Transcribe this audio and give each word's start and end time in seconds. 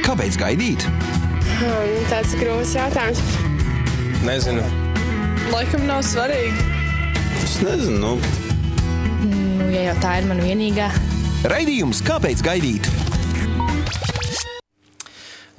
Kāpēc 0.00 0.36
gaidīt? 0.40 0.84
Um, 1.60 1.90
tāds 2.08 2.32
ir 2.32 2.40
grūts 2.40 2.72
jautājums. 2.72 3.20
Nezinu. 4.24 4.62
Laikam 5.52 5.84
nav 5.84 6.00
svarīgi. 6.08 6.64
Es 7.42 7.58
nezinu. 7.60 7.98
Nu. 8.00 8.14
Nu, 9.28 9.68
ja 9.68 9.90
jau 9.90 9.96
tā 10.00 10.16
ir 10.22 10.30
mana 10.30 10.46
vienīgā. 10.46 10.88
Raidījums 11.52 12.00
Kāpēc 12.06 12.40
gaidīt? 12.46 12.88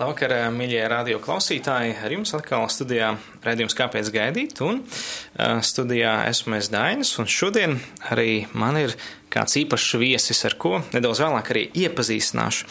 Labvakar, 0.02 0.34
mīļie 0.50 0.82
radio 0.90 1.20
klausītāji! 1.22 1.94
Ar 2.02 2.14
jums 2.16 2.34
atkal 2.34 2.66
studijā 2.74 3.12
raidījums 3.46 3.78
Kāpēc 3.78 4.10
gaidīt? 4.16 4.58
Un 4.66 4.82
uh, 4.82 5.60
studijā 5.62 6.24
esmu 6.32 6.58
es 6.58 6.72
Dainis, 6.74 7.14
un 7.22 7.30
šodien 7.30 7.78
arī 8.10 8.48
man 8.58 8.82
ir 8.82 8.98
kāds 9.32 9.56
īpašs 9.62 9.96
viesis, 10.02 10.42
ar 10.48 10.56
ko 10.60 10.82
nedaudz 10.92 11.22
vēlāk 11.24 11.52
arī 11.54 11.64
iepazīstināšu. 11.86 12.68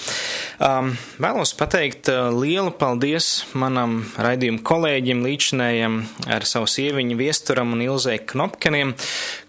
Um, 0.60 0.92
vēlos 1.22 1.54
pateikt 1.56 2.10
uh, 2.12 2.28
lielu 2.34 2.72
paldies 2.76 3.46
manam 3.58 4.02
raidījumu 4.20 4.62
kolēģim, 4.66 5.24
līdzinējam 5.24 5.98
ar 6.30 6.46
savu 6.48 6.68
sieviņu 6.70 7.16
Viesturam 7.20 7.72
un 7.74 7.84
Ilzei 7.84 8.20
Knopkeniem, 8.20 8.92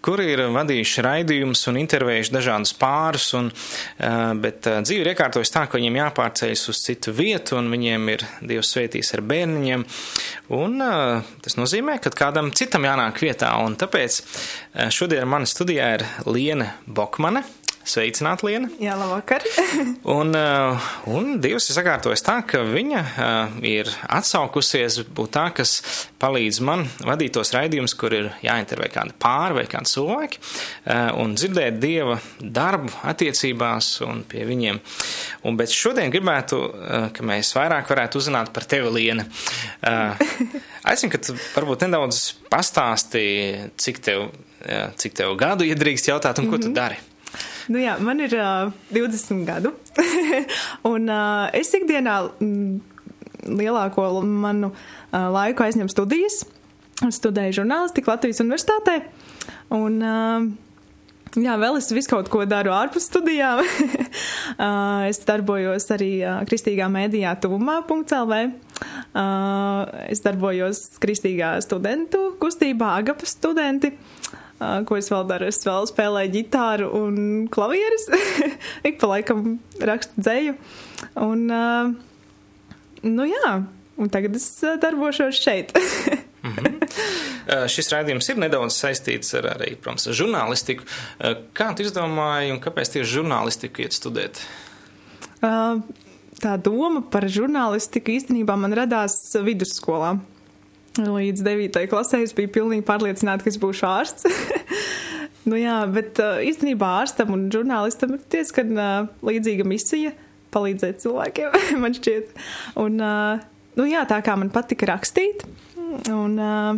kuri 0.02 0.32
ir 0.34 0.46
vadījuši 0.56 1.06
raidījumus 1.06 1.66
un 1.72 1.82
intervējuši 1.82 2.36
dažādas 2.36 2.74
pārus, 2.80 3.28
un, 3.38 3.52
uh, 3.52 4.32
bet 4.42 4.70
uh, 4.72 4.80
dzīve 4.86 5.06
ir 5.06 5.12
iekārtojas 5.14 5.54
tā, 5.54 5.66
ka 5.68 5.80
viņiem 5.80 6.00
jāpārceļas 6.02 6.66
uz 6.72 6.82
citu 6.86 7.16
vietu, 7.16 7.60
un 7.60 7.70
viņiem 7.74 8.14
ir 8.16 8.26
Dievs 8.40 8.72
svētīs 8.74 9.12
ar 9.18 9.26
bērniņiem, 9.28 9.86
un 10.58 10.80
uh, 10.80 11.36
tas 11.44 11.60
nozīmē, 11.60 12.00
ka 12.02 12.14
kādam 12.16 12.54
citam 12.56 12.88
jānāk 12.88 13.20
vietā, 13.24 13.52
un 13.66 13.76
tāpēc 13.80 14.22
uh, 14.22 14.88
šodien 14.94 15.28
mani 15.30 15.50
studijā 15.50 15.92
ir 16.00 16.08
Liena 16.30 16.72
Bokā. 16.88 17.01
Bokmane. 17.02 17.44
Sveicināta, 17.82 18.46
Liena. 18.46 18.70
Jā, 18.82 18.94
labvakar. 18.94 19.42
un, 20.18 20.36
uh, 20.38 20.90
un 21.10 21.40
Dievs 21.42 21.66
ir 21.72 21.78
sakārtojis 21.80 22.22
tā, 22.26 22.38
ka 22.46 22.62
viņa 22.68 23.02
uh, 23.02 23.56
ir 23.66 23.90
atsaukusies 24.06 25.00
būt 25.10 25.34
tā, 25.34 25.48
kas 25.58 25.80
palīdz 26.22 26.62
man 26.68 26.86
vadīt 27.02 27.34
tos 27.38 27.54
raidījumus, 27.56 27.96
kur 27.98 28.14
ir 28.14 28.30
jāintervē 28.46 28.92
kādi 28.94 29.18
pāri 29.22 29.58
vai 29.58 29.66
kādi 29.72 29.94
cilvēki, 29.96 30.42
uh, 30.42 31.10
un 31.24 31.34
dzirdēt 31.34 31.82
Dieva 31.82 32.20
darbu 32.42 32.94
attiecībās 33.10 33.90
un 34.06 34.22
pie 34.30 34.46
viņiem. 34.46 34.82
Un, 35.50 35.58
bet 35.58 35.74
šodien 35.74 36.14
gribētu, 36.14 36.62
ka 37.16 37.26
mēs 37.26 37.50
vairāk 37.58 37.90
varētu 37.90 38.22
uzzināt 38.22 38.52
par 38.54 38.68
tevi, 38.70 38.92
Liena. 38.94 39.26
Aicinu, 39.82 41.10
ka 41.14 41.22
tu 41.24 41.34
varbūt 41.56 41.88
nedaudz 41.88 42.20
pastāsti, 42.52 43.24
cik 43.82 44.02
tev, 44.06 44.28
cik 45.02 45.18
tev 45.18 45.34
gadu 45.40 45.66
iedrīkst 45.66 46.12
jautāt 46.12 46.38
un 46.38 46.52
ko 46.52 46.58
mm 46.58 46.62
-hmm. 46.62 46.70
tu 46.70 46.78
dari. 46.78 47.11
Nu 47.70 47.82
jā, 47.82 47.98
man 48.02 48.22
ir 48.24 48.34
uh, 48.38 48.72
20 48.94 49.44
gadu, 49.46 49.74
un 50.92 51.12
uh, 51.12 51.50
es 51.58 51.74
ikdienā 51.78 52.16
mm, 52.40 52.80
lielāko 53.60 54.08
manu 54.26 54.72
uh, 54.72 55.28
laiku 55.34 55.66
aizņem 55.68 55.92
studijas. 55.92 56.44
Es 57.02 57.18
studēju 57.18 57.62
žurnālistiku 57.62 58.12
Latvijas 58.12 58.44
universitātē, 58.44 59.00
un 59.74 59.98
uh, 60.06 60.46
jā, 61.34 61.56
vēl 61.62 61.80
es 61.80 61.90
visu 61.94 62.14
kaut 62.14 62.30
ko 62.34 62.46
daru 62.50 62.74
ārpus 62.78 63.10
studijām. 63.10 63.64
uh, 63.66 65.10
es 65.10 65.22
darbojos 65.26 65.90
arī 65.98 66.14
uh, 66.22 66.42
kristīgā 66.50 66.90
mēdījā 66.94 67.36
tuvumā.lv. 67.42 68.42
Uh, 69.12 69.90
es 70.10 70.22
darbojos 70.24 70.86
kristīgā 71.02 71.56
studentu 71.66 72.32
kustībā 72.42 72.96
Agapas 73.02 73.34
studenti. 73.38 73.92
Uh, 73.94 74.21
ko 74.88 74.98
es 75.00 75.10
vēl 75.12 75.28
daru. 75.30 75.50
Es 75.52 75.62
vēl 75.66 75.88
spēlēju 75.90 76.34
ģitāru 76.38 76.90
un 77.02 77.20
klavieres. 77.54 78.08
Ik 78.88 79.00
pa 79.02 79.12
laikam 79.16 79.60
rakstu 79.82 80.24
dzēju. 80.24 80.56
Un, 81.22 81.46
nu 83.08 83.28
jā, 83.30 83.54
un 83.98 84.12
tagad 84.14 84.38
es 84.38 84.48
darbošos 84.84 85.42
šeit. 85.42 85.74
mm 86.46 86.54
-hmm. 86.56 87.68
Šis 87.68 87.90
raidījums 87.92 88.30
ir 88.30 88.38
nedaudz 88.38 88.78
saistīts 88.78 89.34
ar 89.38 89.50
arī, 89.56 89.76
protams, 89.76 90.08
žurnālistiku. 90.08 90.86
Kā 91.54 91.74
tu 91.76 91.84
izdomāji 91.84 92.52
un 92.54 92.60
kāpēc 92.62 92.94
tieši 92.94 93.14
žurnālistiku 93.18 93.82
iet 93.82 93.94
studēt? 93.98 94.40
Tā 96.42 96.58
doma 96.58 97.02
par 97.02 97.28
žurnālistiku 97.30 98.14
īstenībā 98.16 98.56
man 98.58 98.74
radās 98.74 99.36
vidusskolā. 99.46 100.16
Līdz 101.00 101.46
9. 101.46 101.78
klasē 101.88 102.20
es 102.26 102.34
biju 102.36 102.50
pilnīgi 102.52 102.84
pārliecināta, 102.84 103.46
ka 103.46 103.52
es 103.52 103.60
būšu 103.62 103.86
ārsts. 103.88 104.26
nu, 105.48 105.56
jā, 105.56 105.78
bet 105.88 106.20
uh, 106.20 106.42
īstenībā 106.44 106.90
ārstam 107.00 107.32
un 107.32 107.46
žurnālistam 107.54 108.18
ir 108.18 108.26
diezgan 108.34 108.76
uh, 108.76 109.08
līdzīga 109.24 109.68
misija 109.68 110.12
palīdzēt 110.52 111.00
cilvēkiem, 111.06 111.56
man 111.84 111.96
šķiet. 111.96 112.36
Un, 112.84 113.00
uh, 113.00 113.40
nu, 113.80 113.88
jā, 113.88 114.04
tā 114.10 114.20
kā 114.26 114.36
man 114.36 114.52
patika 114.52 114.92
rakstīt, 114.92 115.48
un, 116.12 116.36
uh, 116.36 116.76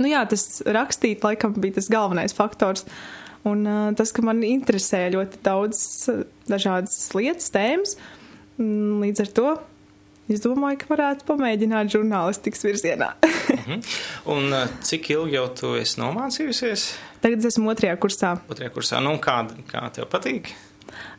nu, 0.00 0.10
jā, 0.10 0.26
tas 0.26 0.48
rakstīt 0.66 1.22
laikam 1.22 1.54
bija 1.54 1.78
tas 1.78 1.90
galvenais 1.92 2.34
faktors. 2.34 2.88
Un 3.46 3.62
uh, 3.62 3.92
tas, 3.96 4.10
ka 4.12 4.26
man 4.26 4.42
interesē 4.44 5.06
ļoti 5.14 5.38
daudz 5.46 5.78
uh, 6.10 6.24
dažādas 6.50 6.98
lietas, 7.14 7.46
tēmas, 7.54 7.94
līdz 8.58 9.22
ar 9.22 9.36
to 9.38 9.52
Es 10.30 10.42
domāju, 10.44 10.78
ka 10.78 10.92
varētu 10.92 11.26
pamēģināt 11.26 11.90
žurnālistikas 11.90 12.62
virzienā. 12.62 13.12
mm 13.20 13.62
-hmm. 13.66 13.86
Un 14.30 14.52
uh, 14.52 14.68
cik 14.86 15.10
ilgi 15.10 15.34
jau 15.34 15.46
tu 15.60 15.74
esi 15.74 16.00
nomācījusies? 16.00 16.84
Tagad 17.20 17.44
esmu 17.44 17.70
otrajā 17.70 17.96
kursā. 17.98 18.36
Otrajā 18.48 18.70
kursā. 18.70 19.00
Nu, 19.02 19.16
kā, 19.18 19.42
kā 19.72 19.90
tev 19.90 20.06
patīk? 20.12 20.52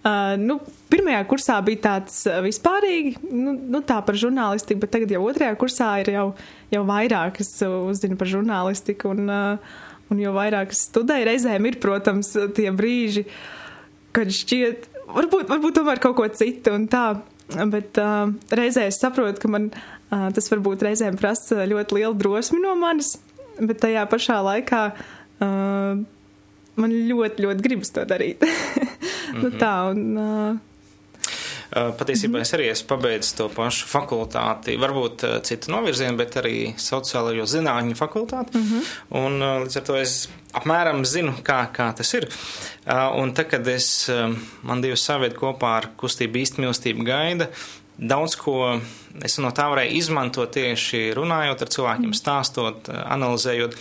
Uh, 0.01 0.37
nu, 0.37 0.59
pirmajā 0.89 1.25
kursā 1.27 1.59
bija 1.65 1.77
tāds 1.77 2.25
uh, 2.25 2.39
vispārīgi, 2.41 3.17
nu, 3.31 3.53
nu 3.53 3.81
tā 3.81 3.99
par 4.05 4.15
žurnālistiku, 4.15 4.79
bet 4.79 4.91
tagad 4.91 5.11
jau 5.11 5.21
otrajā 5.27 5.55
kursā 5.55 5.91
ir 6.01 6.09
jau, 6.15 6.27
jau 6.71 6.83
vairāk, 6.85 7.39
es 7.39 7.51
uzzinu 7.61 8.17
par 8.17 8.27
žurnālistiku 8.27 9.11
un, 9.11 9.29
uh, 9.29 9.57
un 10.09 10.19
jau 10.19 10.33
vairāk 10.33 10.71
es 10.71 10.87
studēju. 10.87 11.27
Reizēm 11.29 11.67
ir, 11.67 11.79
protams, 11.83 12.31
tie 12.55 12.71
brīži, 12.71 13.25
kad 14.11 14.31
šķiet, 14.31 14.89
varbūt, 15.11 15.51
varbūt 15.51 15.77
tomēr 15.79 15.99
kaut 15.99 16.15
ko 16.15 16.27
citu 16.27 16.73
un 16.75 16.87
tā. 16.87 17.21
Bet 17.51 17.99
uh, 17.99 18.31
reizē 18.55 18.85
es 18.87 18.99
saprotu, 19.01 19.41
ka 19.43 19.51
man 19.51 19.69
uh, 19.73 20.29
tas 20.35 20.47
varbūt 20.51 20.85
reizēm 20.87 21.19
prasa 21.19 21.65
ļoti 21.67 21.99
lielu 21.99 22.17
drosmi 22.17 22.61
no 22.63 22.75
manis, 22.79 23.15
bet 23.59 23.81
tajā 23.83 24.05
pašā 24.11 24.39
laikā 24.45 24.81
uh, 24.93 26.01
man 26.81 26.97
ļoti, 27.11 27.45
ļoti 27.45 27.65
gribas 27.65 27.91
to 27.95 28.05
darīt. 28.07 28.41
mm 28.41 28.47
-hmm. 29.31 29.41
nu, 29.41 29.49
mhm. 29.49 29.57
tā, 29.59 29.73
un, 29.91 30.17
uh, 30.17 30.70
Patiesībā 31.71 32.41
es 32.43 32.51
arī 32.51 32.65
esmu 32.67 32.89
pabeidzis 32.89 33.37
to 33.37 33.45
pašu 33.53 33.87
fakultāti, 33.87 34.73
varbūt 34.79 35.23
citu 35.47 35.71
novirzienu, 35.71 36.17
bet 36.19 36.35
arī 36.41 36.73
sociālajo 36.75 37.45
zinātņu 37.47 37.95
fakultāti. 37.95 38.57
Mm 38.57 38.65
-hmm. 38.67 38.89
Un 39.21 39.39
līdz 39.63 39.77
ar 39.77 39.83
to 39.87 39.95
es 39.95 40.27
apmēram 40.53 41.05
zinu, 41.05 41.33
kā, 41.43 41.67
kā 41.71 41.93
tas 41.95 42.13
ir. 42.13 42.27
Un 43.15 43.33
tad, 43.33 43.47
kad 43.49 43.67
es, 43.67 44.09
man 44.61 44.81
divas 44.81 45.05
saviet 45.07 45.37
kopā 45.37 45.77
ar 45.77 45.89
kustību 45.97 46.41
īstmīlestību 46.43 47.03
gaida, 47.07 47.47
daudz 47.97 48.35
ko 48.35 48.81
es 49.23 49.37
no 49.37 49.51
tā 49.51 49.69
varēju 49.71 49.95
izmantot 49.95 50.51
tieši 50.51 51.13
runājot 51.13 51.61
ar 51.61 51.67
cilvēkiem, 51.67 52.09
mhm. 52.09 52.19
stāstot, 52.19 52.89
analizējot. 52.89 53.77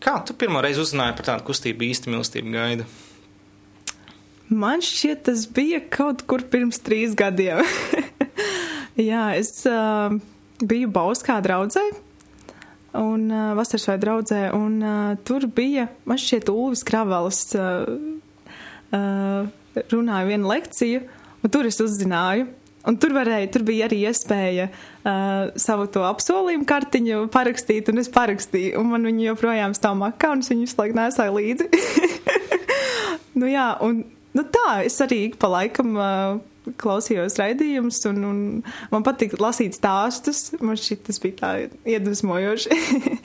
Kā 0.00 0.20
tu 0.26 0.34
pirmo 0.34 0.60
reizi 0.60 0.80
uzzināji 0.80 1.16
par 1.16 1.24
tādu 1.24 1.46
kustību 1.48 1.86
īstmīlestību 1.92 2.52
gaida? 2.52 2.84
Man 4.46 4.82
šķiet, 4.84 5.24
tas 5.26 5.46
bija 5.50 5.80
kaut 5.90 6.22
kur 6.30 6.44
pirms 6.46 6.78
trīs 6.86 7.16
gadiem. 7.18 7.64
Jā, 9.08 9.32
es 9.34 9.50
uh, 9.66 10.14
biju 10.62 10.90
Bauskā 10.94 11.40
draudzē, 11.42 11.82
un 12.96 13.26
uh, 13.32 13.48
vasaras 13.58 13.88
vai 13.90 13.96
draudzē, 14.00 14.44
un 14.54 14.78
uh, 14.78 15.16
tur 15.26 15.48
bija, 15.50 15.88
man 16.06 16.22
šķiet, 16.22 16.52
Ulvis 16.54 16.86
Kravels 16.86 17.42
uh, 17.58 17.90
uh, 18.94 19.82
runāja 19.90 20.30
vienu 20.30 20.54
lekciju, 20.54 21.02
un 21.42 21.52
tur 21.52 21.66
es 21.66 21.82
uzzināju. 21.82 22.46
Un 22.86 22.94
tur, 23.02 23.10
varēja, 23.16 23.48
tur 23.50 23.64
bija 23.66 23.88
arī 23.88 24.04
iespēja 24.06 24.68
uh, 24.70 25.48
savu 25.58 25.88
to 25.90 26.04
apsolījumu 26.06 26.68
kartiņu 26.70 27.24
parakstīt, 27.34 27.90
un 27.90 27.98
es 27.98 28.06
parakstīju, 28.14 28.76
un 28.78 28.92
man 28.92 29.08
viņa 29.10 29.32
joprojām 29.32 29.74
stāv 29.74 29.96
makā, 29.98 30.30
un 30.36 30.44
es 30.44 30.52
viņu 30.52 30.68
visu 30.68 30.78
laiku 30.78 30.94
nesāju 30.94 31.34
līdzi. 31.34 31.66
nu 33.42 33.50
jā, 33.50 33.72
un 33.82 34.04
Nu 34.36 34.44
tā, 34.52 34.82
es 34.84 34.98
arī 35.04 35.20
pa 35.40 35.48
laikam 35.52 35.96
uh, 35.96 36.38
klausījos 36.80 37.38
raidījumus, 37.40 38.00
un, 38.10 38.22
un 38.26 38.40
man 38.92 39.06
patīk 39.06 39.36
lasīt 39.40 39.78
stāstus. 39.78 40.50
Man 40.60 40.78
šķiet, 40.80 41.04
tas 41.08 41.22
bija 41.22 41.38
tā 41.40 41.52
iedvesmojoši. 41.88 42.80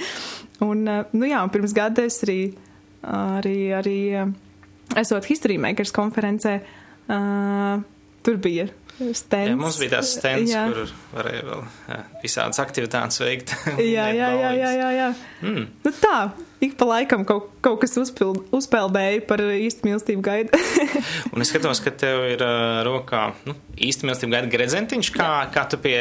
un, 0.69 0.85
nu 0.87 1.29
jā, 1.29 1.41
un 1.41 1.53
pirms 1.53 1.75
gada 1.77 2.05
es 2.07 2.21
arī, 2.25 2.41
arī, 3.01 3.57
arī 3.79 3.97
esot 5.01 5.27
History 5.29 5.57
Makers 5.61 5.93
konferencē, 5.95 6.59
uh, 7.09 7.81
tur 8.21 8.39
bija 8.41 8.69
stends. 9.15 9.49
Jā, 9.49 9.57
mums 9.57 9.79
bija 9.81 9.97
tās 9.97 10.13
stends, 10.17 10.51
jā. 10.53 10.67
kur 10.69 10.93
varēja 11.15 11.43
vēl 11.47 11.65
jā, 11.89 11.99
visādas 12.21 12.61
aktivitātes 12.61 13.21
veikt. 13.23 13.55
Jā, 13.95 14.07
jā, 14.13 14.29
jā, 14.37 14.51
jā, 14.59 14.71
jā, 14.77 14.89
jā. 14.97 15.09
Mm. 15.41 15.67
Nu 15.85 15.93
tā, 15.97 16.17
ik 16.61 16.75
pa 16.77 16.85
laikam 16.85 17.23
kaut, 17.27 17.49
kaut 17.65 17.79
kas 17.81 17.97
uzpild, 17.97 18.43
uzpeldēja 18.53 19.23
par 19.29 19.41
īstu 19.41 19.87
mīlestību 19.87 20.23
gaidu. 20.25 20.59
Un 21.33 21.43
es 21.43 21.51
skatos, 21.51 21.81
ka 21.83 21.93
tev 21.93 22.25
ir 22.29 22.43
uh, 22.45 22.81
rokā 22.87 23.31
nu, 23.49 23.55
īsti 23.81 24.07
mīlestība 24.07 24.37
gaida 24.37 24.51
gredzentiņš, 24.53 25.11
kā, 25.15 25.29
kā 25.53 25.65
tu 25.71 25.79
pie, 25.81 25.97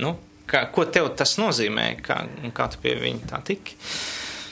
nu, 0.00 0.14
kā, 0.50 0.66
ko 0.74 0.84
tev 0.84 1.12
tas 1.18 1.36
nozīmē, 1.40 1.92
kā, 2.04 2.22
kā 2.56 2.68
tu 2.72 2.82
pie 2.84 2.96
viņa 3.00 3.30
tā 3.32 3.40
tiki. 3.46 3.78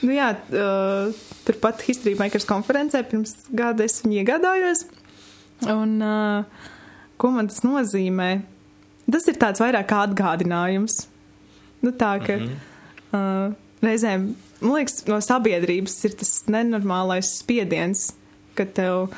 nu 0.06 0.16
jā, 0.16 0.32
uh, 0.32 1.12
turpat 1.46 1.84
History 1.88 2.16
Makers 2.18 2.48
konferencē 2.48 3.04
pirms 3.10 3.34
gada 3.52 3.84
es 3.84 4.00
viņu 4.04 4.22
iegādājos. 4.22 4.86
Un 5.68 5.98
uh, 6.04 6.66
ko 7.18 7.32
man 7.34 7.50
tas 7.50 7.64
nozīmē? 7.66 8.32
Tas 9.08 9.24
ir 9.30 9.38
tāds 9.40 9.60
vairāk 9.62 9.88
kā 9.90 10.02
atgādinājums. 10.06 11.06
Nu 11.82 11.90
tā, 11.90 12.18
ka 12.22 12.36
mm 12.36 12.48
-hmm. 12.48 12.58
uh, 13.16 13.54
reizēm, 13.82 14.34
man 14.60 14.78
liekas, 14.78 15.02
no 15.06 15.20
sabiedrības 15.24 15.96
ir 16.08 16.14
tas 16.20 16.32
nenormālais 16.50 17.34
spiediens, 17.40 18.12
ka 18.58 18.66
tev 18.66 19.08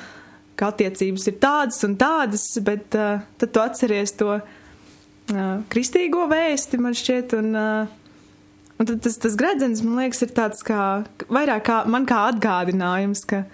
ka 0.60 0.68
attiecības 0.74 1.28
ir 1.30 1.38
tādas 1.40 1.80
un 1.86 1.96
tādas, 2.00 2.44
bet 2.64 2.96
uh, 2.98 3.22
tad 3.40 3.52
tu 3.54 3.62
atceries 3.62 4.12
to 4.18 4.34
uh, 4.36 5.54
kristīgo 5.72 6.26
vēsti, 6.30 6.80
man 6.84 6.96
šķiet, 6.96 7.36
un, 7.38 7.54
uh, 7.56 8.74
un 8.76 8.90
tad 8.90 9.00
tas, 9.06 9.16
tas 9.22 9.38
gredzens, 9.40 9.80
man 9.86 10.02
liekas, 10.02 10.20
ir 10.26 10.34
tāds 10.36 10.66
kā, 10.66 10.82
vairāk 11.32 11.64
kā, 11.70 11.78
man 11.88 12.08
kā 12.08 12.26
atgādinājums, 12.34 13.24
ka, 13.30 13.46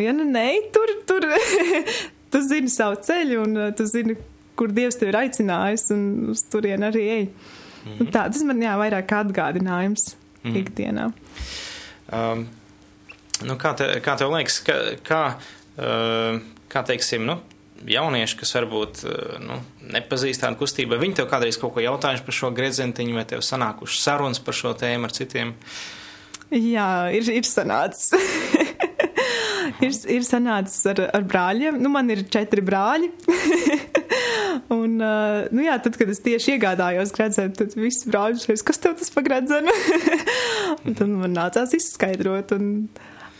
ja 0.00 0.14
nu 0.16 0.24
nē, 0.30 0.46
tur, 0.72 0.94
tur, 1.08 1.28
tu 2.32 2.44
zini 2.48 2.72
savu 2.72 2.96
ceļu, 3.04 3.42
un 3.44 3.60
uh, 3.66 3.68
tu 3.76 3.84
zini, 3.90 4.16
kur 4.56 4.72
Dievs 4.72 4.96
tevi 4.96 5.12
ir 5.12 5.20
aicinājis, 5.20 5.90
un 5.92 6.08
uz 6.32 6.46
turien 6.48 6.86
arī 6.86 7.04
ej. 7.18 7.28
Mm 7.84 7.92
-hmm. 7.98 8.10
Tā, 8.14 8.24
tas 8.32 8.42
man, 8.48 8.62
jā, 8.62 8.72
vairāk 8.80 9.04
kā 9.10 9.20
atgādinājums 9.20 10.14
mm 10.14 10.50
-hmm. 10.50 10.60
ikdienā. 10.62 11.12
Um, 12.12 12.46
nu, 13.44 13.56
kā, 13.60 13.74
te, 13.78 13.88
kā 14.04 14.16
tev 14.20 14.34
liekas, 14.34 14.60
ka, 14.66 14.76
kā, 15.06 15.22
uh, 15.78 16.38
kā 16.72 16.84
teiksim, 16.86 17.24
nu, 17.28 17.38
jaunieši, 17.88 18.38
kas 18.40 18.54
varbūt 18.58 19.02
uh, 19.08 19.34
nu, 19.44 19.58
nepazīst 19.94 20.44
tādu 20.44 20.60
kustību, 20.62 21.00
viņi 21.00 21.20
tev 21.20 21.30
kādreiz 21.32 21.58
kaut 21.60 21.74
ko 21.76 21.84
jautājuši 21.84 22.26
par 22.26 22.38
šo 22.38 22.52
gredzentiņu, 22.56 23.18
vai 23.18 23.26
tev 23.28 23.44
sanākuši 23.44 24.00
sarunas 24.02 24.42
par 24.44 24.58
šo 24.58 24.74
tēmu 24.78 25.08
ar 25.08 25.16
citiem? 25.16 25.54
Jā, 26.54 26.90
ir, 27.16 27.26
ir 27.40 27.48
sanācis. 27.48 28.12
ir, 29.84 29.96
ir 30.12 30.26
sanācis 30.26 30.84
ar, 30.92 31.02
ar 31.16 31.26
brāļiem. 31.26 31.80
Nu, 31.82 31.90
man 31.92 32.12
ir 32.14 32.26
četri 32.30 32.62
brāļi. 32.64 33.10
Un, 34.72 34.98
uh, 35.00 35.44
nu 35.54 35.64
jā, 35.64 35.76
tad, 35.82 35.96
kad 36.00 36.10
es 36.10 36.22
tieši 36.24 36.54
iegādājos 36.56 37.12
gredzenu, 37.14 37.54
tad 37.58 37.74
visi 37.78 38.10
brāļi 38.10 38.42
teica, 38.42 38.66
kas 38.70 38.80
tev 38.82 38.96
tas 39.00 39.12
pa 39.14 39.24
gredzenu? 39.26 39.74
un 40.84 40.96
tad 40.98 41.10
man 41.10 41.34
nācās 41.36 41.74
izskaidrot 41.78 42.54
un, 42.56 42.68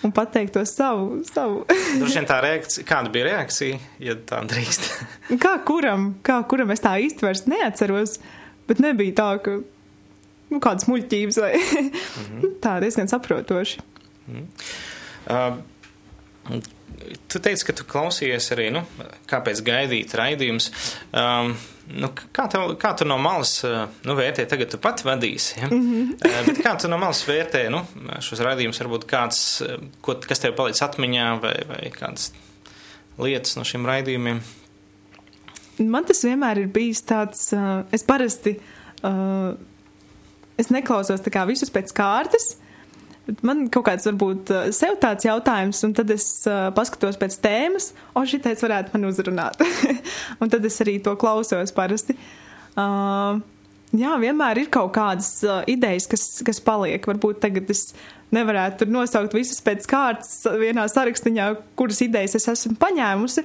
un 0.05 0.15
pateikt 0.15 0.57
to 0.57 0.65
savu. 0.69 1.21
savu. 1.29 1.63
Droši 2.01 2.21
vien 2.21 2.31
tā 2.31 2.41
reakcija, 2.45 2.87
kāda 2.89 3.13
bija 3.15 3.29
reakcija, 3.31 3.81
ja 4.03 4.17
tā 4.29 4.43
drīkst? 4.51 4.91
kā 5.45 5.57
kuram, 5.69 6.13
kā 6.27 6.41
kuram 6.51 6.75
es 6.75 6.85
tā 6.85 6.97
īsti 7.05 7.27
vairs 7.27 7.47
neatceros, 7.51 8.19
bet 8.69 8.83
nebija 8.85 9.19
tā, 9.21 9.31
ka 9.45 9.59
nu, 9.61 10.63
kādas 10.63 10.89
muļķības 10.91 11.43
vai 11.45 11.53
mm 11.59 11.91
-hmm. 11.91 12.57
tā 12.65 12.79
diezgan 12.85 13.11
saprotoši. 13.11 13.81
Mm 14.27 14.35
-hmm. 14.41 14.49
uh, 15.31 16.63
Tu 17.29 17.41
teici, 17.43 17.67
ka 17.67 17.75
tu 17.77 17.85
klausījies 17.89 18.47
arī, 18.55 18.69
nu, 18.73 18.85
kāpēc 19.31 19.61
gaidīt 19.67 20.15
raidījums. 20.17 20.71
Um, 21.11 21.53
nu, 21.91 22.11
kā, 22.15 22.47
tev, 22.53 22.75
kā 22.81 22.95
tu 22.97 23.07
no 23.09 23.19
malas 23.21 23.59
nu, 24.07 24.17
vērtē, 24.17 24.47
tagad 24.49 24.71
tu 24.73 24.81
pat 24.83 25.03
vadīsi, 25.05 25.59
ja? 25.61 25.69
mm 25.69 25.83
-hmm. 25.83 26.15
uh, 26.15 26.41
bet 26.47 26.63
kā 26.65 26.77
tu 26.81 26.89
no 26.89 26.99
malas 26.99 27.25
vērtē 27.29 27.67
nu, 27.75 27.85
šos 28.21 28.41
raidījumus, 28.47 28.81
varbūt 28.81 29.07
kāds, 29.11 29.41
ko, 30.01 30.17
kas 30.29 30.41
tev 30.41 30.55
paliec 30.57 30.83
atmiņā 30.83 31.29
vai, 31.43 31.57
vai 31.69 31.91
kādas 31.99 32.33
lietas 33.19 33.57
no 33.57 33.65
šiem 33.65 33.87
raidījumiem? 33.87 34.41
Man 35.79 36.05
tas 36.05 36.23
vienmēr 36.25 36.59
ir 36.59 36.67
bijis 36.67 37.03
tāds, 37.03 37.49
uh, 37.53 37.83
es 37.93 38.03
parasti, 38.07 38.61
uh, 39.03 39.55
es 40.59 40.71
neklausos 40.71 41.21
visus 41.47 41.71
pēc 41.71 41.93
kārtas, 41.93 42.57
Man 43.45 43.69
kaut 43.73 43.87
kāds 43.87 44.05
varbūt 44.05 44.51
sev 44.77 44.99
tāds 45.01 45.25
jautājums, 45.25 45.79
un 45.87 45.95
tad 45.97 46.11
es 46.13 46.27
uh, 46.45 46.69
paskatos 46.77 47.17
pēc 47.17 47.39
tēmas, 47.41 47.93
o 48.13 48.25
šitais 48.29 48.61
varētu 48.61 48.93
man 48.93 49.09
uzrunāt. 49.09 49.63
un 50.45 50.53
tad 50.53 50.65
es 50.69 50.77
arī 50.85 50.99
to 51.01 51.15
klausos 51.21 51.73
parasti. 51.73 52.19
Uh, 52.77 53.41
jā, 53.97 54.13
vienmēr 54.21 54.61
ir 54.61 54.69
kaut 54.75 54.93
kādas 54.97 55.39
uh, 55.47 55.63
idejas, 55.71 56.09
kas, 56.11 56.27
kas 56.45 56.61
paliek. 56.65 57.09
Varbūt 57.09 57.41
tagad 57.47 57.73
es 57.73 57.87
nevarētu 58.35 58.83
tur 58.83 58.93
nosaukt 58.93 59.37
visas 59.37 59.61
pēc 59.65 59.89
kārtas 59.89 60.45
vienā 60.61 60.87
sarakstiņā, 60.91 61.49
kuras 61.79 62.03
idejas 62.05 62.37
es 62.39 62.49
esmu 62.51 62.77
paņēmusi, 62.83 63.45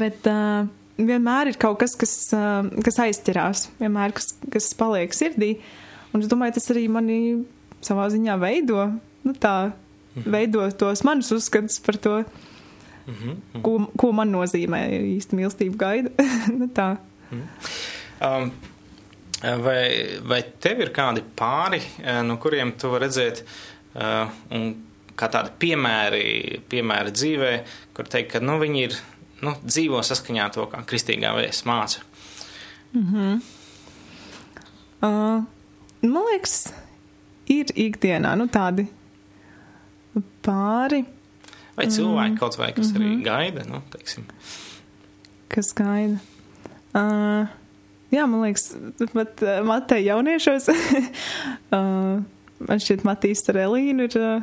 bet 0.00 0.28
uh, 0.30 0.66
vienmēr 0.98 1.52
ir 1.52 1.58
kaut 1.60 1.80
kas, 1.82 1.96
kas, 1.98 2.14
uh, 2.36 2.66
kas 2.84 3.00
aizķerās, 3.06 3.66
vienmēr 3.82 4.14
kas, 4.16 4.32
kas 4.52 4.72
paliek 4.78 5.14
sirdī. 5.16 5.54
Un 6.12 6.24
es 6.24 6.28
domāju, 6.28 6.58
tas 6.58 6.70
arī 6.74 6.86
mani 6.92 7.18
savā 7.82 8.08
ziņā 8.12 8.36
veido, 8.40 8.86
nu 9.26 9.34
tā, 9.38 9.72
mhm. 10.14 10.28
veido 10.34 10.66
tos 10.78 11.04
manus 11.06 11.32
uzskatus 11.34 11.80
par 11.84 11.98
to, 12.02 12.18
mhm. 13.06 13.62
ko, 13.64 13.78
ko 13.98 14.12
man 14.16 14.32
nozīmē 14.34 14.84
īsti 15.16 15.38
mīlestība 15.38 15.80
gaida. 15.86 16.28
nu 16.58 16.70
tā. 16.74 16.94
Mhm. 17.30 17.48
Um, 18.22 18.52
vai, 19.64 19.82
vai 20.22 20.40
tev 20.62 20.84
ir 20.84 20.92
kādi 20.94 21.24
pāri, 21.36 21.80
no 22.26 22.38
kuriem 22.42 22.74
tu 22.78 22.92
vari 22.92 23.08
redzēt, 23.08 23.42
uh, 23.96 24.30
un 24.54 24.68
kā 25.18 25.28
tādi 25.32 25.52
piemēri, 25.62 26.60
piemēri 26.70 27.14
dzīvē, 27.14 27.50
kur 27.96 28.08
teikt, 28.10 28.36
ka 28.36 28.42
nu, 28.44 28.58
viņi 28.62 28.84
ir 28.86 28.96
nu, 29.42 29.56
dzīvo 29.64 30.02
saskaņā 30.06 30.48
to, 30.54 30.68
kā 30.70 30.84
kristīgā 30.88 31.34
vēsts 31.36 31.66
māca? 31.68 32.04
Mm 32.92 33.06
-hmm. 33.08 33.40
uh, 35.02 35.44
man 36.02 36.24
liekas, 36.30 36.72
ir 37.50 37.72
ikdienā 37.74 38.34
nu, 38.38 38.46
tādi 38.52 38.86
pāri. 40.44 41.04
Vai 41.76 41.88
cilvēki 41.88 42.34
mm. 42.34 42.38
kaut 42.40 42.58
vai, 42.60 42.72
kas 42.76 42.90
mm 42.90 42.96
-hmm. 42.96 43.00
arī 43.00 43.14
mhm. 43.14 43.22
gaida, 43.24 43.64
nu, 43.68 43.82
teiksim. 43.90 44.24
Kas 45.48 45.72
gaida? 45.74 46.18
Uh, 46.92 47.48
jā, 48.12 48.26
man 48.26 48.42
liekas, 48.42 48.74
pat 49.12 49.42
uh, 49.42 49.62
Matei 49.64 50.04
jauniešos, 50.04 50.68
uh, 51.76 52.20
man 52.68 52.82
šķiet 52.84 53.04
Matīs 53.08 53.48
ar 53.48 53.56
Elīnu 53.64 54.08
ir, 54.08 54.18
uh, 54.20 54.42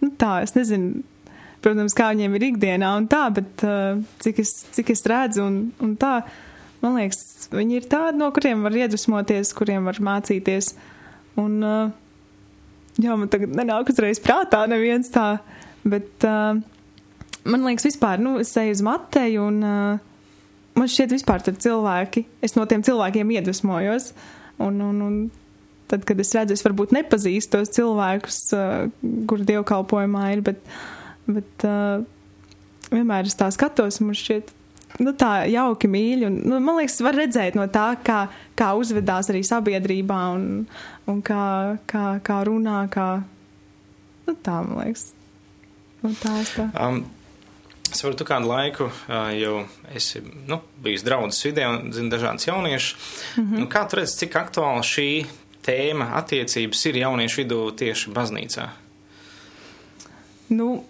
nu 0.00 0.10
tā, 0.16 0.42
es 0.42 0.54
nezinu, 0.56 1.02
protams, 1.60 1.94
kā 1.96 2.08
viņiem 2.14 2.34
ir 2.38 2.42
ikdienā 2.52 2.96
un 2.96 3.08
tā, 3.08 3.26
bet 3.34 3.64
uh, 3.66 4.00
cik, 4.24 4.38
es, 4.38 4.64
cik 4.72 4.90
es 4.90 5.04
redzu 5.04 5.44
un, 5.44 5.72
un 5.80 5.96
tā, 5.96 6.22
man 6.80 6.96
liekas, 6.96 7.48
viņi 7.52 7.76
ir 7.76 7.88
tādi, 7.92 8.18
no 8.18 8.30
kuriem 8.32 8.62
var 8.62 8.72
iedvesmoties, 8.72 9.52
kuriem 9.52 9.84
var 9.84 10.00
mācīties. 10.00 10.74
Un, 11.36 11.60
uh, 11.60 11.90
Jā, 12.96 13.12
man 13.12 13.28
tagad 13.28 13.52
nenāk 13.52 13.90
uzreiz 13.92 14.20
prātā 14.24 14.62
neviens 14.70 15.10
tā, 15.12 15.36
bet 15.84 16.24
uh, 16.24 16.56
man 17.44 17.66
liekas 17.66 17.90
vispār, 17.90 18.20
nu, 18.22 18.38
es 18.40 18.54
eju 18.56 18.72
uz 18.72 18.82
Mateju 18.84 19.44
un 19.50 19.58
uh, 19.60 20.06
man 20.76 20.92
šķiet 20.92 21.12
vispār 21.12 21.44
tur 21.44 21.58
cilvēki, 21.60 22.24
es 22.44 22.56
no 22.56 22.64
tiem 22.68 22.84
cilvēkiem 22.86 23.34
iedvesmojos. 23.36 24.12
Un, 24.64 24.80
un, 24.80 25.02
un 25.04 25.16
tad, 25.90 26.06
kad 26.08 26.20
es 26.22 26.32
redzu, 26.32 26.56
es 26.56 26.64
varbūt 26.64 26.94
nepazīstu 26.96 27.58
tos 27.58 27.74
cilvēkus, 27.76 28.40
uh, 28.56 28.86
kur 29.28 29.44
dievkalpojumā 29.44 30.30
ir, 30.32 30.44
bet, 30.46 30.62
bet 31.28 31.68
uh, 31.68 32.00
vienmēr 32.88 33.28
es 33.28 33.36
tā 33.36 33.50
skatos 33.52 34.00
un 34.00 34.10
man 34.10 34.18
šķiet, 34.18 34.54
nu, 34.98 35.12
tā 35.18 35.32
jauki 35.50 35.90
mīļi. 35.90 36.28
Un, 36.28 36.38
nu, 36.50 36.60
man 36.62 36.80
liekas, 36.80 37.00
var 37.04 37.18
redzēt 37.18 37.58
no 37.58 37.66
tā, 37.72 37.88
kā, 38.06 38.26
kā 38.58 38.72
uzvedās 38.78 39.30
arī 39.32 39.42
sabiedrībā 39.46 40.20
un, 40.36 40.64
un 41.10 41.20
kā, 41.26 41.76
kā, 41.90 42.06
kā 42.24 42.40
runā, 42.48 42.84
kā 42.92 43.10
nu, 44.26 44.34
tā, 44.34 44.62
man 44.62 44.80
liekas. 44.82 45.10
Nu, 46.02 46.14
tā 46.22 46.40
es 46.42 46.56
tā. 46.56 46.70
Um. 46.74 47.04
Es 47.86 48.02
varu 48.02 48.26
kādu 48.26 48.48
laiku 48.50 48.88
uh, 48.90 49.28
jau 49.38 49.60
esi 49.94 50.20
nu, 50.50 50.58
bijis 50.82 51.04
draudzes 51.06 51.44
vidē 51.46 51.68
un 51.70 51.92
zinu 51.94 52.10
dažādas 52.10 52.48
jauniešus. 52.48 52.96
Mm 53.36 53.44
-hmm. 53.44 53.58
nu, 53.60 53.66
kā 53.66 53.86
tu 53.88 53.96
redzi, 53.96 54.16
cik 54.18 54.34
aktuāla 54.36 54.82
šī 54.82 55.26
tēma 55.66 56.10
attiecības 56.18 56.86
ir 56.86 56.96
jauniešu 56.96 57.40
vidū 57.40 57.60
tieši 57.76 58.10
baznīcā? 58.10 58.68
Nu, 60.48 60.84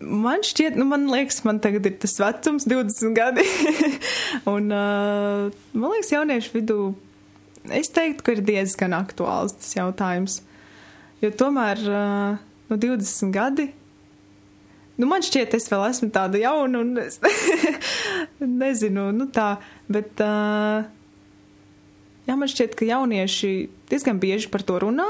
Man 0.00 0.40
šķiet, 0.46 0.78
nu, 0.80 0.86
man 0.88 1.04
liekas, 1.12 1.42
man 1.44 1.58
tagad 1.60 1.84
ir 1.84 1.98
tas 2.00 2.16
vecums, 2.22 2.64
20 2.68 3.12
gadi. 3.16 3.44
un, 4.54 4.70
uh, 4.72 5.50
man 5.76 5.92
liekas, 5.92 6.14
jauniešu 6.14 6.54
vidū 6.56 6.78
es 7.68 7.92
teiktu, 7.92 8.24
ka 8.24 8.32
ir 8.32 8.40
diezgan 8.46 8.96
aktuāls 8.96 9.58
tas 9.58 9.74
jautājums. 9.76 10.38
Jo 11.20 11.32
tomēr 11.36 11.82
uh, 11.84 12.38
no 12.70 12.78
20 12.80 13.34
gadi, 13.34 13.66
nu, 14.96 15.08
man 15.10 15.24
šķiet, 15.24 15.58
es 15.58 15.68
vēl 15.68 15.84
esmu 15.90 16.08
tāda 16.14 16.40
jauna 16.40 16.80
un 16.80 16.96
es 17.02 17.20
nezinu, 18.62 19.10
nu 19.16 19.28
tā, 19.28 19.50
bet, 19.92 20.16
uh, 20.24 20.80
jā, 22.24 22.38
man 22.40 22.48
šķiet, 22.48 22.72
ka 22.78 22.88
jaunieši 22.88 23.52
diezgan 23.92 24.22
bieži 24.22 24.48
par 24.48 24.64
to 24.64 24.80
runā 24.80 25.08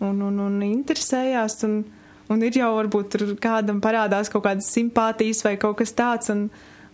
un, 0.00 0.24
un, 0.24 0.40
un 0.46 0.58
interesējās, 0.64 1.60
un, 1.68 1.82
un 2.32 2.44
ir 2.44 2.58
jau 2.60 2.70
varbūt 2.76 3.12
tur 3.14 3.34
kādam 3.40 3.82
parādās 3.84 4.30
kaut 4.32 4.44
kādas 4.46 4.70
simpātijas 4.74 5.44
vai 5.46 5.56
kaut 5.60 5.78
kas 5.80 5.94
tāds, 5.96 6.32
un, 6.34 6.48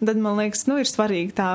tad 0.04 0.20
man 0.20 0.38
liekas, 0.40 0.66
nu, 0.70 0.78
ir 0.80 0.90
svarīgi 0.90 1.34
tā, 1.36 1.50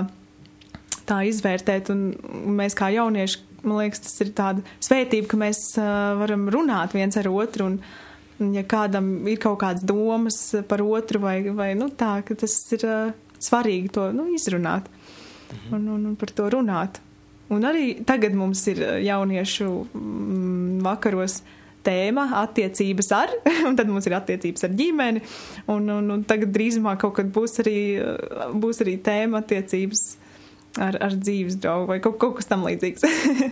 tā 1.10 1.22
izvērtēt, 1.30 1.92
un, 1.94 2.10
un 2.44 2.60
mēs 2.60 2.78
kā 2.78 2.92
jaunieši, 2.96 3.42
man 3.64 3.82
liekas, 3.82 4.04
tas 4.06 4.20
ir 4.26 4.34
tāda 4.38 4.64
svētība, 4.84 5.32
ka 5.32 5.40
mēs 5.40 5.64
uh, 5.80 5.90
varam 6.20 6.48
runāt 6.54 6.96
viens 6.98 7.18
ar 7.20 7.30
otru, 7.32 7.72
un, 7.72 7.80
un 8.40 8.54
ja 8.56 8.64
kādam 8.68 9.12
ir 9.28 9.42
kaut 9.42 9.60
kādas 9.64 9.86
domas 9.88 10.40
par 10.70 10.84
otru 10.86 11.24
vai, 11.24 11.42
vai 11.56 11.74
nu 11.80 11.92
tā, 11.92 12.20
ka 12.26 12.38
tas 12.40 12.56
ir 12.76 12.88
uh, 12.88 13.14
svarīgi 13.40 13.94
to, 13.96 14.10
nu, 14.16 14.30
izrunāt 14.36 14.90
mhm. 14.90 15.78
un, 15.78 15.94
un, 15.96 16.10
un 16.12 16.18
par 16.20 16.36
to 16.36 16.50
runāt. 16.52 17.02
Un 17.50 17.66
arī 17.66 18.04
tagad 18.06 18.36
mums 18.38 18.62
ir 18.70 18.84
jauniešu 19.02 19.68
mm, 19.98 20.84
vakaros 20.86 21.40
tēma 21.86 22.26
attiecības 22.44 23.12
ar, 23.16 23.34
un 23.68 23.78
tad 23.80 23.90
mums 23.92 24.08
ir 24.10 24.16
attiecības 24.18 24.68
ar 24.68 24.74
ģimeni, 24.80 25.24
un, 25.72 25.90
un, 25.96 26.10
un 26.16 26.26
tagad 26.28 26.52
drīzumā 26.56 26.96
kaut 27.02 27.18
kad 27.20 27.30
būs 27.36 27.60
arī, 27.64 27.80
būs 28.60 28.84
arī 28.86 28.98
tēma 29.06 29.44
attiecības 29.44 30.06
ar, 30.78 31.00
ar 31.10 31.16
dzīves 31.18 31.60
draugu 31.62 31.94
vai 31.94 32.00
kaut, 32.04 32.20
kaut 32.22 32.38
kas 32.40 32.50
tam 32.50 32.66
līdzīgs. 32.68 33.08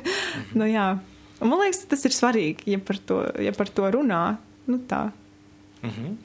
nu 0.60 0.70
jā, 0.70 0.92
un 1.40 1.52
man 1.52 1.64
liekas, 1.64 1.86
tas 1.90 2.06
ir 2.08 2.16
svarīgi, 2.16 2.72
ja 2.76 2.82
par 2.84 3.02
to, 3.10 3.24
ja 3.44 3.56
par 3.56 3.72
to 3.74 3.90
runā, 3.98 4.24
nu 4.70 4.82
tā. 4.90 5.08
Mhm. 5.84 6.24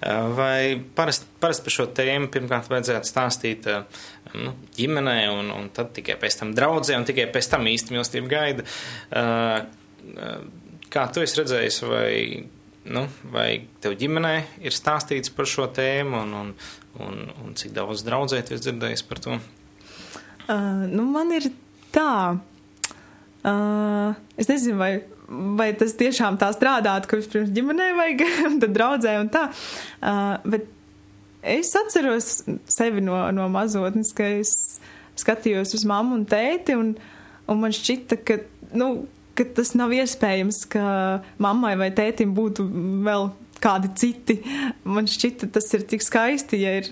Vai 0.00 0.80
parasti 0.96 1.26
parast 1.42 1.60
par 1.60 1.74
šo 1.74 1.84
tēmu 1.92 2.30
pirmkārt 2.32 2.70
vajadzētu 2.72 3.08
stāstīt 3.08 3.66
nu, 3.68 4.54
ģimenē, 4.72 5.16
un, 5.34 5.50
un 5.52 5.66
tad 5.76 5.90
tikai 5.92 6.16
pēc 6.22 6.38
tam 6.40 6.54
draudzē, 6.56 6.96
un 6.96 7.04
tikai 7.04 7.26
pēc 7.34 7.50
tam 7.52 7.68
īsti 7.68 7.92
mīlestība 7.92 8.30
gaida? 8.30 8.64
Kā 10.90 11.06
tu 11.14 11.22
esi 11.22 11.38
redzējis, 11.38 11.78
vai, 11.86 12.14
nu, 12.90 13.04
vai 13.30 13.48
tev 13.82 13.94
ģimenē 14.00 14.34
ir 14.66 14.74
stāstīts 14.74 15.32
par 15.34 15.46
šo 15.50 15.68
tēmu, 15.74 16.24
un, 16.24 16.34
un, 16.40 16.52
un, 17.06 17.20
un 17.44 17.54
cik 17.58 17.74
daudz 17.76 18.02
draudzē 18.06 18.42
tu 18.42 18.56
esi 18.56 18.66
dzirdējis 18.66 19.06
par 19.06 19.22
to? 19.22 19.38
Uh, 20.50 20.86
nu, 20.90 21.06
man 21.12 21.30
ir 21.36 21.46
tā. 21.94 22.36
Uh, 23.40 24.18
es 24.36 24.50
nezinu, 24.50 24.76
vai 24.82 24.92
vai 25.30 25.70
tas 25.78 25.94
tiešām 25.98 26.38
tā 26.40 26.50
strādātu, 26.54 27.06
ka 27.06 27.18
vispirms 27.20 27.52
ģimenē 27.54 27.90
vajag, 27.98 28.24
tad 28.64 28.74
draudzē 28.74 29.14
un 29.22 29.30
tā. 29.32 29.46
Uh, 30.02 30.34
bet 30.50 30.66
es 31.54 31.70
atceros 31.78 32.32
sevi 32.70 33.04
no, 33.04 33.22
no 33.34 33.46
mazotnes, 33.52 34.12
ka 34.16 34.26
es 34.40 34.80
skatījos 35.20 35.76
uz 35.78 35.86
mammu 35.88 36.18
un 36.18 36.26
tēti, 36.28 36.76
un, 36.78 36.94
un 37.50 37.62
man 37.62 37.74
šķita, 37.76 38.20
ka, 38.26 38.40
nu, 38.74 38.90
ka 39.40 39.46
tas 39.56 39.72
nav 39.78 39.94
iespējams, 39.96 40.64
ka 40.70 40.84
mammai 41.40 41.72
vai 41.80 41.88
tētim 41.96 42.34
būtu 42.36 42.66
vēl 43.06 43.30
kādi 43.60 43.92
citi. 43.96 44.40
Man 44.84 45.08
šķita, 45.08 45.48
tas 45.54 45.68
ir 45.76 45.86
tik 45.88 46.04
skaisti, 46.04 46.60
ja 46.60 46.74
ir, 46.80 46.90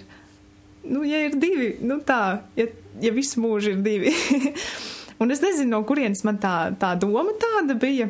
nu, 0.88 1.05
ja 1.09 1.25
ir 1.26 1.37
divi, 1.40 1.75
nu 1.85 2.00
tā, 2.07 2.40
ja, 2.59 2.69
ja 3.02 3.12
visu 3.14 3.43
mūžu 3.45 3.75
ir 3.76 3.85
divi. 3.85 4.14
un 5.21 5.35
es 5.35 5.45
nezinu, 5.45 5.75
no 5.76 5.85
kurienes 5.88 6.25
man 6.28 6.40
tā, 6.40 6.57
tā 6.81 6.95
doma 7.00 7.37
tāda 7.40 7.76
bija 7.78 8.09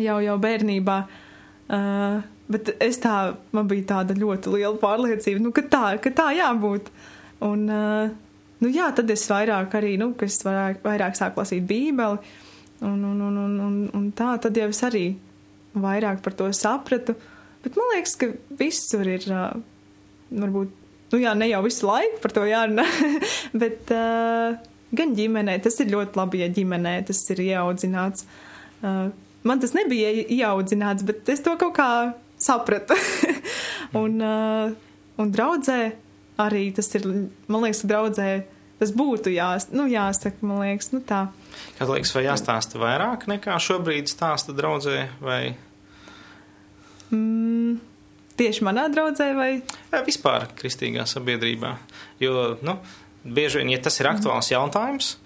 jau, 0.00 0.20
jau 0.24 0.38
bērnībā. 0.42 1.00
Uh, 1.64 2.20
bet 2.52 2.74
es 2.84 3.00
tā, 3.00 3.34
man 3.56 3.68
bija 3.70 3.88
tāda 3.94 4.16
ļoti 4.18 4.52
liela 4.52 4.76
pārliecība, 4.80 5.40
nu, 5.40 5.52
ka 5.56 5.64
tā, 5.72 5.84
ka 6.02 6.12
tā 6.12 6.28
jābūt. 6.36 6.90
Un, 7.44 7.64
uh, 7.72 8.12
nu, 8.60 8.72
jā, 8.72 8.90
tad 8.96 9.10
es 9.12 9.24
vairāk 9.30 9.76
arī, 9.80 9.94
nu, 10.00 10.12
ka 10.18 10.28
es 10.28 10.40
vairāk, 10.44 10.82
vairāk 10.84 11.16
sāku 11.18 11.40
lasīt 11.40 11.64
bībeli, 11.68 12.20
un, 12.80 13.04
un, 13.04 13.20
un, 13.20 13.36
un, 13.44 13.54
un, 13.66 13.76
un 13.94 14.10
tā, 14.16 14.34
tad 14.42 14.56
jau 14.58 14.68
es 14.72 14.82
arī 14.86 15.06
vairāk 15.74 16.22
par 16.24 16.36
to 16.38 16.50
sapratu. 16.54 17.16
Bet 17.64 17.78
man 17.78 17.92
liekas, 17.94 18.16
ka 18.20 18.30
visur 18.58 19.08
ir, 19.08 19.24
uh, 19.32 19.54
varbūt, 20.34 20.72
nu 21.14 21.20
jā, 21.22 21.32
ne 21.38 21.48
jau 21.50 21.62
visu 21.64 21.88
laiku 21.88 22.20
par 22.22 22.34
to 22.36 22.44
jārunā, 22.48 22.84
bet 23.62 23.92
uh, 23.94 24.58
gan 24.94 25.14
ģimenē, 25.16 25.58
tas 25.64 25.78
ir 25.82 25.92
ļoti 25.94 26.20
labi, 26.20 26.42
ja 26.44 26.50
ģimenē 26.52 26.96
tas 27.08 27.22
ir 27.34 27.44
ieaudzināts. 27.46 28.26
Uh, 28.84 29.08
man 29.46 29.62
tas 29.62 29.74
nebija 29.76 30.12
ieaudzināts, 30.24 31.06
bet 31.08 31.28
es 31.32 31.42
to 31.44 31.56
kaut 31.60 31.76
kā 31.78 31.90
sapratu. 32.40 32.98
un, 34.02 34.18
uh, 34.20 34.74
un 35.20 35.32
draudzē 35.32 35.80
arī 36.42 36.68
tas 36.74 36.90
ir, 36.98 37.06
man 37.48 37.64
liekas, 37.64 37.84
draudzē 37.88 38.28
tas 38.84 38.92
būtu 38.96 39.32
jās, 39.32 39.70
nu, 39.72 39.88
jāsaka, 39.88 40.44
man 40.44 40.60
liekas, 40.60 40.92
nu 40.92 41.00
tā. 41.04 41.26
Kā 41.78 41.88
liekas, 41.88 42.12
vai 42.14 42.26
jāstāsta 42.26 42.80
vairāk 42.82 43.24
nekā 43.30 43.56
šobrīd 43.62 44.12
stāsta 44.12 44.52
draudzē, 44.56 45.06
vai? 45.24 45.54
Mm, 47.14 47.78
tieši 48.36 48.66
manā 48.66 48.90
draudzē 48.92 49.30
vai? 49.38 49.50
Jā, 49.92 50.04
vispār 50.04 50.50
kristīgā 50.58 51.08
sabiedrībā, 51.08 51.78
jo, 52.20 52.52
nu, 52.66 52.76
bieži 53.24 53.62
vien, 53.62 53.72
ja 53.72 53.80
tas 53.88 53.96
ir 54.02 54.12
aktuāls 54.12 54.52
jautājums, 54.52 55.16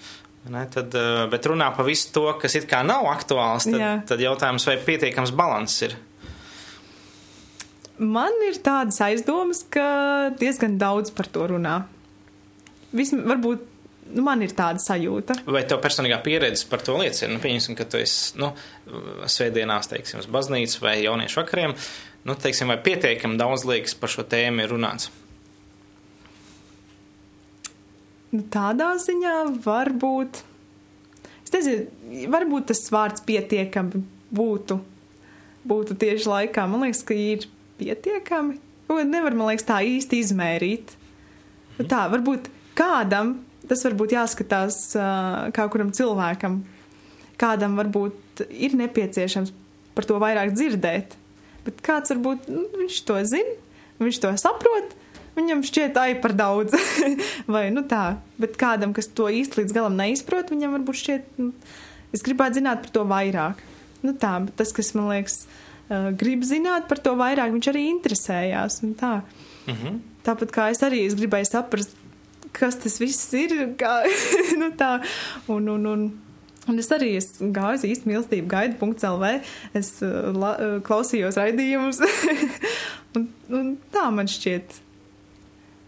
Ne, 0.49 0.62
tad, 0.73 0.95
eh, 0.95 1.27
bet 1.29 1.45
runā 1.50 1.67
par 1.77 1.85
visu 1.85 2.12
to, 2.15 2.25
kas 2.41 2.55
it 2.57 2.69
kā 2.71 2.81
nav 2.87 3.05
aktuāls, 3.11 3.67
tad, 3.69 3.81
Jā. 3.83 3.91
tad 4.09 4.23
jautājums, 4.23 4.65
vai 4.65 4.79
pietiekams 4.81 5.33
balans 5.37 5.75
ir? 5.85 5.97
Man 7.99 8.33
ir 8.47 8.57
tādas 8.62 9.00
aizdomas, 9.03 9.65
ka 9.69 10.31
diezgan 10.38 10.79
daudz 10.79 11.11
par 11.11 11.27
to 11.27 11.49
runā. 11.50 11.83
Vismaz, 12.92 13.25
varbūt 13.28 13.64
nu, 14.14 14.25
man 14.25 14.42
ir 14.45 14.54
tāda 14.57 14.80
sajūta. 14.83 15.37
Vai 15.49 15.62
tev 15.68 15.80
personīgā 15.85 16.18
pieredze 16.25 16.66
par 16.71 16.83
to 16.85 16.97
liecina? 17.00 17.35
Nu, 17.35 17.42
pieņemsim, 17.42 17.76
ka 17.78 17.87
tu 17.88 18.00
esi 18.00 18.38
nu, 18.40 18.52
svētdienās, 19.28 19.90
teiksim, 19.92 20.23
uz 20.23 20.28
baznīcu 20.33 20.83
vai 20.85 20.99
jauniešu 21.02 21.42
vakariem. 21.42 21.76
Nu, 22.28 22.37
teiksim, 22.38 22.73
vai 22.73 22.78
pietiekami 22.85 23.38
daudz 23.40 23.66
liekas 23.68 23.97
par 23.99 24.12
šo 24.12 24.25
tēmu 24.28 24.64
ir 24.64 24.73
runāts? 24.75 25.11
Nu, 28.33 28.42
tādā 28.52 28.92
ziņā 29.00 29.37
varbūt. 29.64 30.42
Es 31.47 31.54
nezinu, 31.54 31.87
varbūt 32.33 32.68
tas 32.73 32.83
vārds 32.92 33.25
pietiekami 33.25 34.02
būtu, 34.37 34.76
būtu 35.68 35.97
tieši 36.00 36.28
laikā. 36.28 36.66
Man 36.68 36.85
liekas, 36.85 37.00
ka 37.09 37.16
ir 37.16 37.49
pietiekami. 37.80 38.59
Nevar, 38.88 39.37
man 39.37 39.50
liekas, 39.50 39.66
tā 39.68 39.80
īsti 39.85 40.21
izmērīt. 40.25 40.92
Mhm. 41.78 41.88
Tā, 41.88 42.04
varbūt 42.12 42.49
kādam 42.78 43.37
tas 43.68 43.85
varbūt 43.85 44.14
jāskatās 44.16 44.82
kā 45.54 45.66
kuram 45.73 45.90
cilvēkam. 45.94 46.62
Kādam 47.38 47.76
varbūt 47.78 48.47
ir 48.49 48.75
nepieciešams 48.78 49.52
par 49.94 50.06
to 50.08 50.18
vairāk 50.23 50.54
dzirdēt. 50.54 51.14
Bet 51.66 51.82
kāds 51.85 52.14
varbūt 52.14 52.49
nu, 52.50 52.64
viņš 52.78 53.02
to 53.06 53.18
zina, 53.28 53.54
viņš 54.00 54.20
to 54.23 54.32
saprot, 54.40 54.94
viņam 55.37 55.62
šķiet, 55.66 55.99
ai, 56.00 56.16
par 56.23 56.35
daudz. 56.38 56.75
Vai 57.54 57.68
nu 57.75 57.85
tā, 57.88 58.18
bet 58.40 58.56
kādam, 58.61 58.94
kas 58.97 59.11
to 59.12 59.28
īsti 59.30 59.62
līdz 59.62 59.76
galam 59.76 59.99
neizprot, 59.99 60.52
viņam 60.54 60.78
varbūt 60.78 61.00
šķiet, 61.02 61.30
nu, 61.42 61.52
es 62.14 62.25
gribētu 62.26 62.62
zināt 62.62 62.87
par 62.87 62.94
to 62.94 63.04
vairāk. 63.11 63.62
Nu 64.06 64.14
tā, 64.14 64.37
bet 64.47 64.54
tas, 64.61 64.73
kas 64.75 64.94
man 64.97 65.11
liekas, 65.11 65.42
grib 66.20 66.44
zināt 66.47 66.87
par 66.90 67.02
to 67.02 67.14
vairāk, 67.18 67.52
viņš 67.54 67.70
arī 67.73 67.88
interesējās. 67.90 68.80
Tā. 69.00 69.14
Mm 69.66 69.75
-hmm. 69.75 69.99
Tāpat 70.25 70.52
kā 70.54 70.70
es 70.70 70.82
arī 70.82 71.06
es 71.06 71.14
gribēju 71.18 71.50
saprast, 71.50 71.94
kas 72.59 72.79
tas 72.83 72.99
viss 73.00 73.29
ir, 73.38 73.55
kā, 73.81 74.00
nu 74.61 74.73
tā, 74.79 74.97
un, 75.50 75.69
un, 75.77 75.93
un, 75.93 76.09
Un 76.69 76.77
es 76.77 76.91
arī 76.93 77.15
es 77.17 77.31
gāju 77.41 77.79
uz 77.79 77.85
īstu 77.88 78.11
mīlestību 78.11 78.50
gaidu.lv. 78.53 79.29
Es 79.79 79.95
uh, 80.05 80.29
la, 80.37 80.50
uh, 80.61 80.75
klausījos 80.85 81.38
raidījumus. 81.41 82.03
un, 83.17 83.25
un 83.57 83.71
tā 83.95 84.05
man 84.12 84.29
šķiet. 84.29 84.77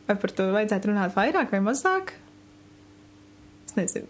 Vai 0.08 0.16
par 0.22 0.32
to 0.38 0.48
vajadzētu 0.54 0.90
runāt 0.90 1.12
vairāk 1.18 1.52
vai 1.52 1.60
mazāk? 1.66 2.14
Es 3.68 3.76
nezinu. 3.76 4.08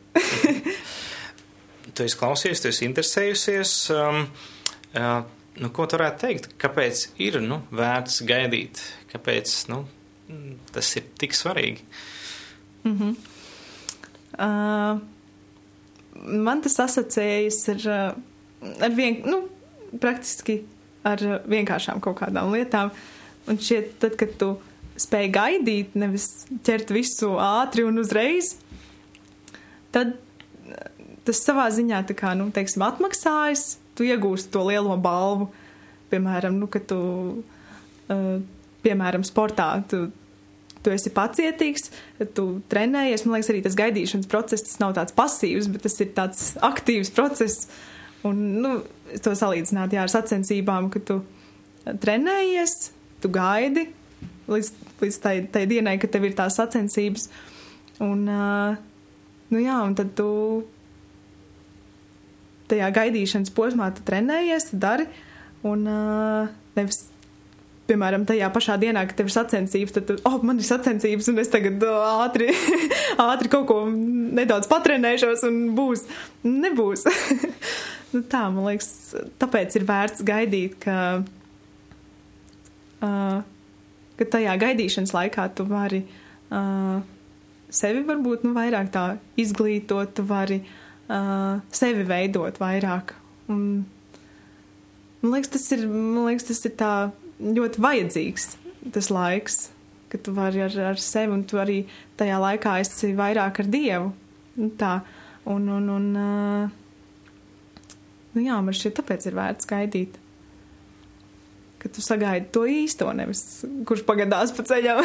tu 1.94 2.06
esi 2.06 2.20
klausījies, 2.22 2.62
tu 2.62 2.70
esi 2.70 2.86
interesējusies. 2.86 3.74
Um, 3.96 4.22
uh, 4.94 5.18
nu, 5.58 5.72
ko 5.74 5.88
tu 5.90 5.98
varētu 5.98 6.22
teikt? 6.22 6.48
Kāpēc 6.60 7.08
ir 7.20 7.40
nu, 7.42 7.64
vērts 7.74 8.22
gaidīt? 8.30 8.84
Kāpēc 9.10 9.58
nu, 9.74 9.82
tas 10.70 10.94
ir 10.96 11.10
tik 11.18 11.34
svarīgi? 11.34 11.82
Mm 12.84 12.96
-hmm. 12.98 13.14
uh, 14.38 15.00
man 16.44 16.62
tas 16.62 16.78
asociējas 16.80 17.68
ar, 17.68 17.80
uh, 17.86 18.82
ar 18.84 18.90
vien, 18.96 19.22
nu, 19.24 19.42
praktiski 20.00 20.62
ar 21.02 21.18
vienkāršām 21.48 22.00
kaut 22.00 22.20
kādām 22.20 22.52
lietām. 22.52 22.90
Un 23.48 23.58
šķiet, 23.58 23.98
tad, 23.98 24.16
kad 24.16 24.36
tu 24.38 24.56
spēj 24.96 25.30
gaidīt, 25.32 25.94
nevis 25.94 26.46
ķert 26.62 26.90
visu 26.92 27.36
ātri 27.40 27.84
un 27.84 27.98
uzreiz, 27.98 28.56
tad 29.90 30.16
tas 31.24 31.42
savā 31.44 31.70
ziņā 31.70 32.04
tā 32.08 32.14
kā, 32.14 32.34
nu, 32.34 32.50
teiksim, 32.50 32.82
atmaksājas, 32.82 33.78
tu 33.94 34.04
iegūsti 34.04 34.50
to 34.50 34.64
lielo 34.64 34.96
balvu. 34.96 35.50
Piemēram, 36.10 36.56
nu, 36.58 36.66
ka 36.66 36.78
tu 36.78 36.98
uh, 38.08 38.40
piemēram, 38.84 39.24
sportā. 39.26 39.68
Tu, 39.88 40.08
tu 40.84 40.92
esi 40.94 41.12
pacietīgs, 41.14 41.90
tu 42.36 42.46
trenējies. 42.72 43.26
Man 43.26 43.36
liekas, 43.36 43.52
arī 43.52 43.62
tas 43.64 43.78
gaidīšanas 43.78 44.30
process 44.30 44.66
tas 44.66 44.80
nav 44.82 44.94
tāds 44.96 45.16
pasīvs, 45.16 45.68
bet 45.72 45.84
tas 45.86 45.98
ir 46.00 46.12
tāds 46.16 46.44
aktīvs 46.70 47.12
process. 47.16 47.68
Un, 48.26 48.40
nu, 48.64 48.72
to 49.24 49.32
salīdzināt 49.36 49.94
jā, 49.96 50.04
ar 50.04 50.12
sacensībām, 50.12 50.90
ka 50.92 51.00
tu 51.04 51.20
trenējies, 51.84 52.76
tu 53.22 53.30
gaidi 53.32 53.88
līdz, 54.50 54.72
līdz 55.00 55.18
tai, 55.22 55.36
tai 55.52 55.64
dienai, 55.70 55.96
kad 56.00 56.12
tev 56.12 56.26
ir 56.28 56.36
tās 56.38 56.58
sacensības. 56.58 57.28
Un, 58.02 58.26
nu 58.26 59.62
jā, 59.62 59.78
un 59.86 59.96
tad 59.96 60.12
tu 60.18 60.28
tajā 62.70 62.90
gaidīšanas 62.94 63.52
posmā 63.54 63.90
tu 63.94 64.04
trenējies, 64.06 64.70
tu 64.70 64.80
dari, 64.80 65.08
un 65.66 65.86
nevis 66.76 67.04
piemēram, 67.90 68.24
tajā 68.28 68.48
pašā 68.54 68.76
dienā, 68.80 69.04
kad 69.08 69.18
tev 69.18 69.30
ir 69.30 69.34
sacensības, 69.34 69.94
tad, 69.96 70.06
tu, 70.08 70.16
oh, 70.28 70.38
man 70.46 70.60
ir 70.62 70.66
sacensības, 70.68 71.28
un 71.32 71.42
es 71.42 71.50
tagad 71.52 71.82
oh, 71.86 72.22
ātri, 72.24 72.50
ātri 73.30 73.50
kaut 73.52 73.66
ko 73.70 73.82
nedaudz 73.90 74.70
patrenēšos, 74.70 75.44
un 75.48 75.60
būs. 75.76 76.06
Nebūs. 76.46 77.06
nu, 78.14 78.22
tā, 78.30 78.46
man 78.54 78.70
liekas, 78.70 78.90
tāpēc 79.42 79.78
ir 79.80 79.86
vērts 79.88 80.26
gaidīt, 80.26 80.76
ka, 80.84 80.98
uh, 83.04 83.38
ka 84.20 84.30
tajā 84.36 84.58
gaidīšanas 84.64 85.14
laikā 85.16 85.48
tu 85.58 85.66
vari 85.70 86.04
uh, 86.06 87.00
sevi 87.70 88.04
varbūt 88.06 88.44
nu, 88.46 88.54
vairāk 88.56 88.90
tā 88.94 89.06
izglītot, 89.40 90.14
tu 90.16 90.26
vari 90.26 90.60
uh, 90.62 91.62
sevi 91.74 92.06
veidot 92.06 92.58
vairāk. 92.62 93.14
Un, 93.50 93.82
man 95.22 95.34
liekas, 95.34 95.54
tas 95.56 95.66
ir, 95.76 95.86
man 95.90 96.30
liekas, 96.30 96.48
tas 96.50 96.64
ir 96.66 96.78
tā 96.78 96.94
ļoti 97.40 97.82
vajadzīgs 97.82 98.48
tas 98.94 99.10
laiks, 99.12 99.58
ka 100.10 100.18
tu 100.18 100.32
vari 100.34 100.62
ar, 100.64 100.76
ar 100.92 101.00
sevi 101.00 101.34
un 101.34 101.44
tu 101.48 101.60
arī 101.60 101.82
tajā 102.20 102.38
laikā 102.40 102.78
esi 102.82 103.12
vairāk 103.16 103.60
ar 103.62 103.70
Dievu. 103.70 104.10
Nu, 104.60 104.70
tā, 104.80 104.96
un, 105.48 105.68
un, 105.70 105.88
un 105.94 106.08
nu 108.34 108.44
jā, 108.44 108.58
man 108.64 108.76
šķiet, 108.76 108.96
tāpēc 109.00 109.28
ir 109.28 109.38
vērts 109.38 109.70
gaidīt. 109.70 110.18
Ka 111.80 111.88
tu 111.88 112.04
sagaidi 112.04 112.50
to 112.52 112.66
īsto, 112.68 113.08
nevis 113.16 113.62
kurš 113.88 114.04
pagadās 114.08 114.52
pa 114.56 114.66
ceļam. 114.68 115.00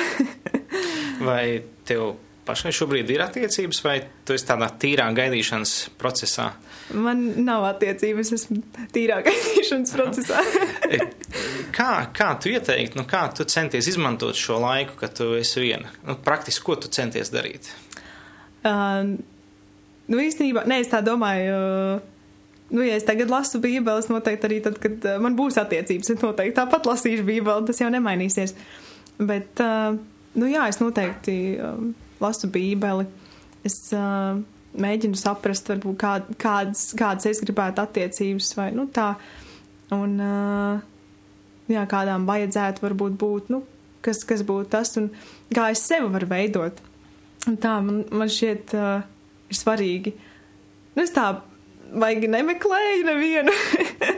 vai 1.27 1.63
tev 1.87 2.15
pašai 2.45 2.71
šobrīd 2.75 3.09
ir 3.13 3.23
attiecības, 3.25 3.81
vai 3.85 3.95
tu 4.25 4.35
esi 4.35 4.47
tādā 4.47 4.69
tīrā 4.81 5.07
gaidīšanas 5.17 5.73
procesā? 5.99 6.51
Man 6.93 7.23
nav 7.45 7.65
attiecības, 7.71 8.31
esmu 8.37 8.59
tīrā 8.93 9.21
gaidīšanas 9.27 9.93
procesā. 9.95 10.41
kā, 11.75 11.91
kā 12.15 12.31
tu 12.41 12.53
ieteiktu, 12.53 13.01
nu, 13.01 13.07
kā 13.09 13.25
tu 13.35 13.47
centies 13.49 13.89
izmantot 13.91 14.37
šo 14.39 14.59
laiku, 14.63 14.97
kad 15.01 15.15
tu 15.17 15.31
esi 15.39 15.63
viena? 15.63 15.93
Nu, 16.05 16.17
praktiski, 16.21 16.65
ko 16.65 16.77
tu 16.79 16.91
centies 16.93 17.33
darīt? 17.33 17.71
Uh, 18.65 19.15
nu, 20.09 20.21
īstenībā, 20.21 20.65
nē, 20.69 20.83
es 20.85 20.91
tā 20.93 21.03
domāju. 21.05 21.55
Uh, 21.55 22.11
Nu, 22.65 22.81
ja 22.81 22.95
es 22.97 23.03
tagad 23.05 23.29
lasu 23.29 23.59
Bībeli, 23.61 24.01
es 24.01 24.07
noteikti 24.09 24.47
arī 24.47 24.55
tad, 24.65 24.79
kad 24.81 25.03
uh, 25.05 25.19
man 25.21 25.35
būs 25.37 25.59
attiecības, 25.61 26.09
es 26.09 26.23
noteikti 26.23 26.55
tāpat 26.57 26.87
lasīšu 26.89 27.21
Bībeli, 27.27 27.65
tas 27.67 27.77
jau 27.77 27.91
nemainīsies. 27.93 28.55
Bet, 29.21 29.61
uh, 29.61 29.93
nu 30.33 30.49
jā, 30.49 30.63
es 30.71 30.81
noteikti 30.81 31.35
uh, 31.61 31.77
lasu 32.21 32.49
Bībeli. 32.51 33.07
Es 33.65 33.79
uh, 33.95 34.37
mēģinu 34.81 35.17
saprast, 35.19 35.69
varbūt, 35.71 35.97
kā, 36.01 36.15
kādas, 36.41 36.89
kādas 36.97 37.29
es 37.29 37.41
gribētu 37.43 37.83
attiecības 37.83 38.51
vai 38.57 38.69
nu, 38.75 38.87
tā. 38.93 39.13
Un, 39.95 40.17
uh, 40.21 40.83
jā, 41.71 41.85
kādām 41.89 42.27
vajadzētu 42.29 42.85
varbūt 42.85 43.17
būt, 43.21 43.51
nu, 43.53 43.63
kas, 44.05 44.23
kas 44.27 44.43
būtu 44.45 44.69
tas 44.75 44.95
un 45.01 45.09
kā 45.53 45.69
es 45.73 45.83
sevi 45.85 46.09
varu 46.13 46.29
veidot. 46.29 46.81
Un 47.49 47.57
tā 47.61 47.75
man, 47.85 48.03
man 48.13 48.31
šķiet 48.31 48.73
uh, 48.77 49.03
ir 49.51 49.59
svarīgi. 49.59 50.15
Nu, 50.95 51.03
es 51.03 51.13
tā 51.13 51.29
baigi 51.95 52.29
nemeklēju 52.31 53.05
nevienu. 53.07 53.53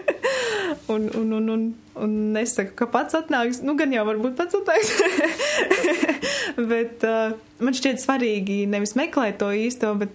un, 0.94 1.10
un, 1.20 1.34
un, 1.40 1.50
un, 1.56 1.66
un 2.04 2.16
nesaku, 2.36 2.76
ka 2.80 2.88
pats 2.92 3.18
atnāks. 3.20 3.62
Nu, 3.66 3.76
gan 3.80 3.94
jau 3.96 4.06
varbūt 4.08 4.38
pats 4.40 4.60
atnāks. 4.62 4.96
bet 6.72 7.04
uh, 7.08 7.36
man 7.64 7.78
šķiet 7.78 8.02
svarīgi 8.02 8.64
nevis 8.70 8.96
meklēt 8.98 9.40
to 9.42 9.52
īsto, 9.54 9.94
bet 10.00 10.14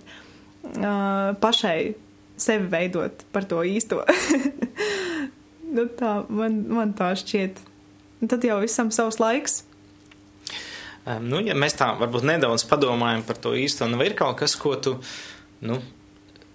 uh, 0.74 1.32
pašai 1.42 1.94
sevi 2.42 2.70
veidot 2.72 3.24
par 3.34 3.46
to 3.48 3.62
īsto. 3.66 4.02
nu, 5.76 5.86
tā, 5.98 6.14
man, 6.28 6.62
man 6.72 6.94
tā 6.98 7.12
šķiet. 7.18 7.62
Un 8.22 8.30
tad 8.30 8.44
jau 8.46 8.60
visam 8.62 8.90
savs 8.94 9.18
laiks. 9.22 9.62
Um, 11.02 11.26
nu, 11.26 11.40
ja 11.42 11.56
mēs 11.58 11.74
tā 11.74 11.88
varbūt 11.98 12.26
nedaudz 12.28 12.62
padomājam 12.70 13.24
par 13.26 13.40
to 13.42 13.56
īsto, 13.58 13.88
nu, 13.90 13.98
vai 13.98 14.12
ir 14.12 14.14
kaut 14.18 14.36
kas, 14.38 14.54
ko 14.54 14.76
tu 14.78 14.94
nu, 15.66 15.80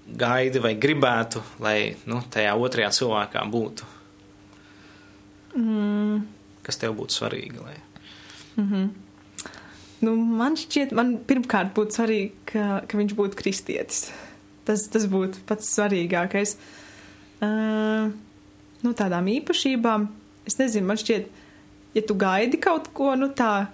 gaidi 0.08 0.62
vai 0.64 0.72
gribētu, 0.80 1.42
lai 1.64 1.98
nu, 2.08 2.22
tajā 2.32 2.54
otrajā 2.56 2.94
cilvēkā 2.96 3.44
būtu? 3.52 3.90
Mm. 5.58 6.24
Kas 6.64 6.80
tev 6.80 6.96
būtu 6.96 7.18
svarīgi? 7.18 7.60
Lai... 7.60 7.76
Mm 8.56 8.70
-hmm. 8.72 8.88
Nu, 10.04 10.14
man 10.14 10.58
šķiet, 10.60 10.94
man 10.98 11.16
pirmkārt 11.26 11.74
būtu 11.78 11.98
svarīgi, 11.98 12.32
ka, 12.52 12.66
ka 12.86 13.00
viņš 13.00 13.16
būtu 13.18 13.40
kristietis. 13.40 14.08
Tas, 14.68 14.86
tas 14.94 15.08
būtu 15.10 15.42
pats 15.50 15.72
svarīgākais. 15.74 16.58
Uh, 17.42 18.12
nu, 18.84 18.94
tādām 18.98 19.30
īpašībām, 19.32 20.08
es 20.50 20.58
nezinu, 20.60 20.90
man 20.90 21.00
šķiet, 21.02 21.30
ja 21.98 22.04
tu 22.06 22.18
gaidi 22.20 22.60
kaut 22.62 22.92
ko, 22.98 23.14
nu 23.18 23.32
tā, 23.38 23.68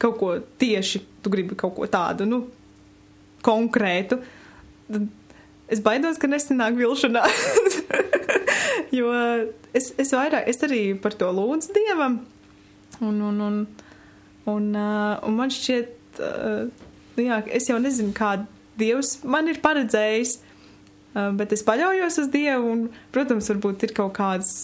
kaut 0.00 0.18
ko 0.20 0.32
tieši, 0.60 1.02
tu 1.24 1.32
gribi 1.32 1.58
kaut 1.58 1.74
ko 1.76 1.88
tādu, 1.90 2.28
nu, 2.28 2.42
konkrētu, 3.46 4.20
tad 4.88 5.08
es 5.72 5.82
baidos, 5.84 6.20
ka 6.20 6.30
nesanāk 6.30 6.76
vilšanās. 6.78 7.80
jo 8.98 9.12
es, 9.76 9.92
es 9.98 10.12
vairāk, 10.14 10.46
es 10.50 10.62
arī 10.66 10.82
par 11.02 11.16
to 11.18 11.28
lūdzu 11.34 11.74
Dievam. 11.76 12.20
Un, 13.02 13.20
un, 13.20 13.40
un, 13.44 13.58
un, 14.50 14.68
uh, 14.74 15.16
un 15.26 15.38
man 15.38 15.52
šķiet, 15.52 16.20
uh, 16.22 16.68
jā, 17.20 17.40
es 17.56 17.70
jau 17.70 17.78
nezinu, 17.82 18.14
kā 18.16 18.36
Dievs 18.76 19.22
man 19.24 19.48
ir 19.48 19.62
paredzējis, 19.64 20.36
uh, 20.38 21.30
bet 21.38 21.54
es 21.56 21.64
paļaujos 21.66 22.20
uz 22.22 22.30
Dievu 22.32 22.72
un, 22.74 22.86
protams, 23.14 23.50
varbūt 23.52 23.88
ir 23.88 23.96
kaut 23.96 24.14
kāds, 24.18 24.54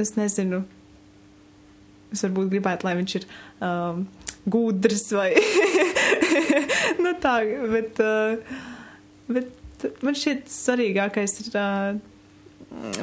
es 0.00 0.14
nezinu, 0.18 0.62
es 2.14 2.24
varbūt 2.26 2.52
gribētu, 2.52 2.86
lai 2.86 2.96
viņš 3.00 3.18
ir 3.20 3.28
um, 3.64 4.06
gudrs 4.50 5.08
vai, 5.16 5.30
nu 7.04 7.14
tā, 7.22 7.38
bet, 7.72 8.02
uh, 8.02 8.58
bet 9.30 9.88
man 10.04 10.16
šķiet 10.18 10.50
svarīgākais 10.52 11.40
ir 11.44 11.56
uh, 11.58 12.02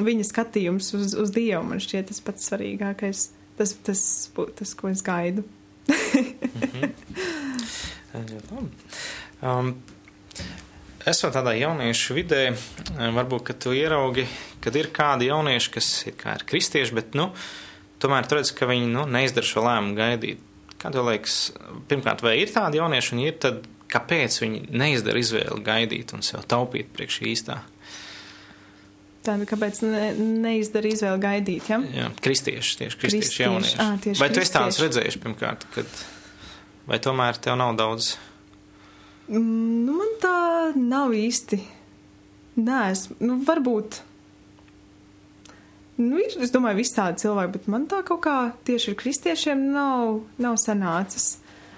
viņa 0.02 0.28
skatījums 0.28 0.92
uz, 0.98 1.16
uz 1.18 1.34
Dievu. 1.36 1.64
Man 1.68 1.82
šķiet 1.84 2.12
tas 2.12 2.22
pats 2.24 2.50
svarīgākais. 2.50 3.30
Tas, 3.60 3.74
tas 3.86 4.04
būtu 4.36 4.62
tas, 4.62 4.74
ko 4.78 4.90
es 4.92 5.04
gaidu. 5.06 5.44
-hmm. 5.92 6.94
um, 9.48 9.76
Esot 11.02 11.34
tādā 11.34 11.56
jauniešu 11.58 12.14
vidē, 12.14 12.42
varbūt, 12.94 13.44
ka 13.48 13.54
tu 13.58 13.72
ieraugi, 13.74 14.28
kad 14.62 14.76
ir 14.78 14.92
kādi 14.94 15.32
jaunieši, 15.32 15.72
kas 15.74 15.88
ir, 16.06 16.14
kā 16.20 16.36
ir 16.38 16.46
kristieši, 16.46 16.94
bet, 16.94 17.16
nu, 17.18 17.32
tomēr 18.04 18.28
tu 18.30 18.38
redz, 18.38 18.52
ka 18.54 18.70
viņi, 18.70 18.86
nu, 18.92 19.08
neizdara 19.10 19.48
šo 19.48 19.64
lēmumu 19.66 19.98
gaidīt. 19.98 20.44
Kā 20.82 20.92
tev 20.94 21.10
liekas, 21.10 21.40
pirmkārt, 21.90 22.22
vai 22.26 22.36
ir 22.42 22.54
tādi 22.54 22.78
jaunieši, 22.78 23.14
un 23.16 23.24
ir 23.26 23.40
tad, 23.42 23.66
kāpēc 23.92 24.38
viņi 24.44 24.62
neizdara 24.70 25.22
izvēli 25.22 25.66
gaidīt 25.66 26.14
un 26.14 26.22
sev 26.26 26.46
taupīt 26.50 26.94
priekš 26.94 27.22
īstā? 27.34 27.58
Tāda, 29.22 29.46
kāpēc 29.46 29.84
ne, 29.86 30.06
neizdara 30.18 30.90
izvēli 30.90 31.22
gaidīt, 31.22 31.68
ja? 31.70 31.78
Jā, 31.94 32.08
kristieši, 32.26 32.78
tieši 32.80 32.98
kristieši, 32.98 33.20
kristieši 33.22 33.44
jaunieši. 33.44 33.76
À, 33.78 33.90
tieši 34.02 34.24
vai 34.24 34.30
tu 34.34 34.42
esi 34.42 34.54
tāds 34.56 34.80
redzējis 34.82 35.18
pirmkārt, 35.22 35.66
kad, 35.76 36.00
vai 36.90 36.98
tomēr 37.06 37.38
tev 37.38 37.60
nav 37.62 37.76
daudz? 37.78 38.16
Mm, 39.28 39.84
nu, 39.86 40.00
man 40.00 40.16
tā 40.24 40.38
nav 40.78 41.14
īsti. 41.14 41.62
Nē, 42.62 42.80
es, 42.96 43.06
nu, 43.22 43.38
varbūt. 43.46 44.02
Nu, 46.02 46.18
ir, 46.18 46.34
es 46.42 46.50
domāju, 46.50 46.82
visādi 46.82 47.22
cilvēki, 47.22 47.54
bet 47.60 47.70
man 47.70 47.86
tā 47.92 48.02
kaut 48.08 48.24
kā 48.26 48.40
tieši 48.66 48.96
ar 48.96 48.98
kristiešiem 49.04 49.68
nav, 49.76 50.24
nav 50.42 50.58
sanācis. 50.62 51.36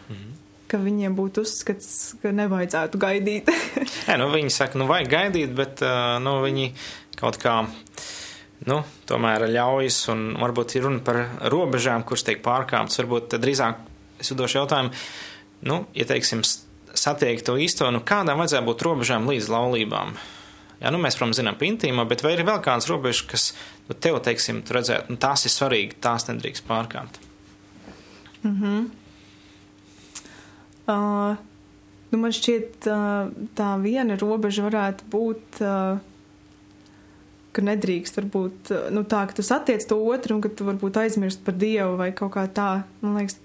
Mm 0.08 0.16
-hmm 0.16 0.40
ka 0.74 0.80
viņiem 0.82 1.14
būtu 1.14 1.44
uzskats, 1.46 2.16
ka 2.24 2.32
nevajadzētu 2.34 2.98
gaidīt. 2.98 3.52
Nē, 4.08 4.18
nu, 4.18 4.30
viņi 4.34 4.54
saka, 4.54 4.80
nu, 4.82 4.88
vajag 4.90 5.12
gaidīt, 5.12 5.54
bet 5.54 5.84
nu, 6.26 6.40
viņi 6.42 6.72
kaut 7.20 7.40
kā 7.42 7.62
nu, 8.70 8.82
tomēr 9.10 9.48
ļaujas, 9.52 9.98
un 10.14 10.28
varbūt 10.40 10.78
ir 10.78 10.88
runa 10.88 11.02
par 11.04 11.20
robežām, 11.52 12.06
kuras 12.08 12.26
tiek 12.28 12.44
pārkāptas. 12.46 13.02
Varbūt 13.02 13.38
drīzāk 13.42 13.82
es 14.24 14.32
uzdošu 14.32 14.62
jautājumu, 14.62 14.94
nu, 15.68 15.84
ja 15.98 16.08
teiksim, 16.10 16.44
satiek 16.94 17.42
to 17.46 17.58
īsto, 17.60 17.90
nu, 17.92 18.04
kādām 18.06 18.40
vajadzētu 18.42 18.70
būt 18.70 18.86
robežām 18.88 19.28
līdz 19.30 19.52
laulībām? 19.52 20.16
Jā, 20.84 20.92
nu, 20.92 21.00
mēs, 21.00 21.16
protams, 21.16 21.40
zinām 21.40 21.56
par 21.60 21.70
intīmo, 21.70 22.04
bet 22.10 22.24
vai 22.26 22.34
ir 22.36 22.44
vēl 22.48 22.60
kādas 22.64 22.90
robežas, 22.92 23.24
kas 23.30 23.46
nu, 23.88 23.96
tev, 23.96 24.20
teiksim, 24.24 24.60
tu 24.68 24.76
redzētu, 24.76 25.14
nu, 25.14 25.20
tās 25.22 25.46
ir 25.48 25.54
svarīgi, 25.54 26.00
tās 26.04 26.28
nedrīkst 26.28 26.68
pārkāpt? 26.68 27.22
Uh, 30.84 31.40
nu 32.12 32.20
man 32.20 32.36
šķiet, 32.36 32.90
uh, 32.92 33.30
tā 33.56 33.70
viena 33.80 34.18
robeža 34.20 34.66
varētu 34.66 35.08
būt, 35.14 35.62
uh, 35.64 36.02
ka 37.54 37.64
nedrīkst 37.64 38.18
varbūt 38.18 38.74
nu, 38.96 39.04
tā, 39.10 39.24
ka 39.30 39.38
tu 39.38 39.46
satiec 39.46 39.86
to 39.88 39.98
otru 40.10 40.38
un 40.38 40.44
ka 40.44 40.50
tu 40.50 40.66
varbūt 40.68 41.00
aizmirst 41.04 41.44
par 41.46 41.56
Dievu 41.60 41.98
vai 42.00 42.10
kaut 42.18 42.34
kā 42.36 42.48
tā. 42.50 42.70
Man 43.04 43.20
liekas, 43.20 43.38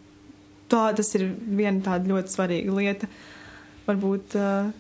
tā 0.73 0.85
tas 0.97 1.11
ir 1.19 1.29
viena 1.45 1.83
tāda 1.85 2.09
ļoti 2.11 2.35
svarīga 2.35 2.77
lieta. 2.77 3.09
Varbūt, 3.89 4.37
uh, 4.37 4.71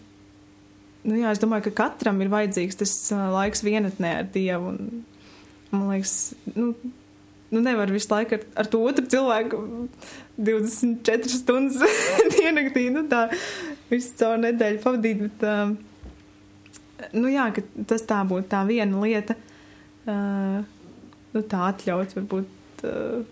nu 1.09 1.19
jā, 1.21 1.33
es 1.33 1.43
domāju, 1.43 1.69
ka 1.69 1.77
katram 1.85 2.21
ir 2.25 2.33
vajadzīgs 2.33 2.81
tas 2.81 2.95
uh, 3.14 3.29
laiks 3.37 3.64
vienatnē 3.64 4.14
ar 4.23 4.31
Dievu. 4.33 4.73
Un, 4.75 5.05
man 5.73 5.87
liekas, 5.93 6.17
nu, 6.55 6.73
nu 7.53 7.64
nevar 7.64 7.93
visu 7.93 8.12
laiku 8.12 8.38
ar, 8.38 8.47
ar 8.64 8.73
to 8.73 8.81
otru 8.85 9.09
cilvēku 9.12 9.61
24 10.37 11.33
stundas 11.33 12.01
diennaktī, 12.37 12.88
nu 12.95 13.05
tā 13.11 13.27
visu 13.93 14.17
caur 14.21 14.41
nedēļu 14.45 14.83
pavadīt, 14.85 15.25
bet, 15.25 15.47
uh, 15.49 15.88
nu 17.17 17.31
jā, 17.33 17.49
tas 17.89 18.05
tā 18.09 18.21
būtu 18.29 18.49
tā 18.51 18.63
viena 18.69 19.03
lieta, 19.03 19.37
uh, 20.09 20.61
nu 21.35 21.43
tā 21.51 21.65
atļaut 21.71 22.15
varbūt 22.19 22.85
uh, 22.89 23.27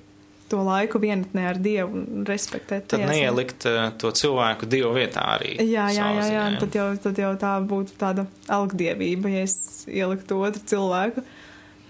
to 0.50 0.62
laiku 0.62 1.00
vienatnē 1.02 1.46
ar 1.50 1.60
Dievu 1.62 2.02
un 2.02 2.26
respektēt. 2.28 2.86
Tad 2.86 3.00
tajā 3.00 3.08
ziņā. 3.08 3.14
neielikt 3.14 3.66
uh, 3.70 3.88
to 3.98 4.12
cilvēku 4.14 4.68
Dievu 4.70 4.92
vietā 4.96 5.24
arī. 5.36 5.56
Jā, 5.62 5.88
jā, 5.94 6.10
jā, 6.20 6.26
jā. 6.34 6.44
Tad, 6.62 6.78
jau, 6.78 6.88
tad 7.08 7.22
jau 7.22 7.32
tā 7.40 7.54
būtu 7.66 7.96
tāda 8.00 8.26
algdievība, 8.58 9.32
ja 9.34 9.46
es 9.46 9.86
ieliktu 9.90 10.38
otru 10.46 10.62
cilvēku. 10.74 11.24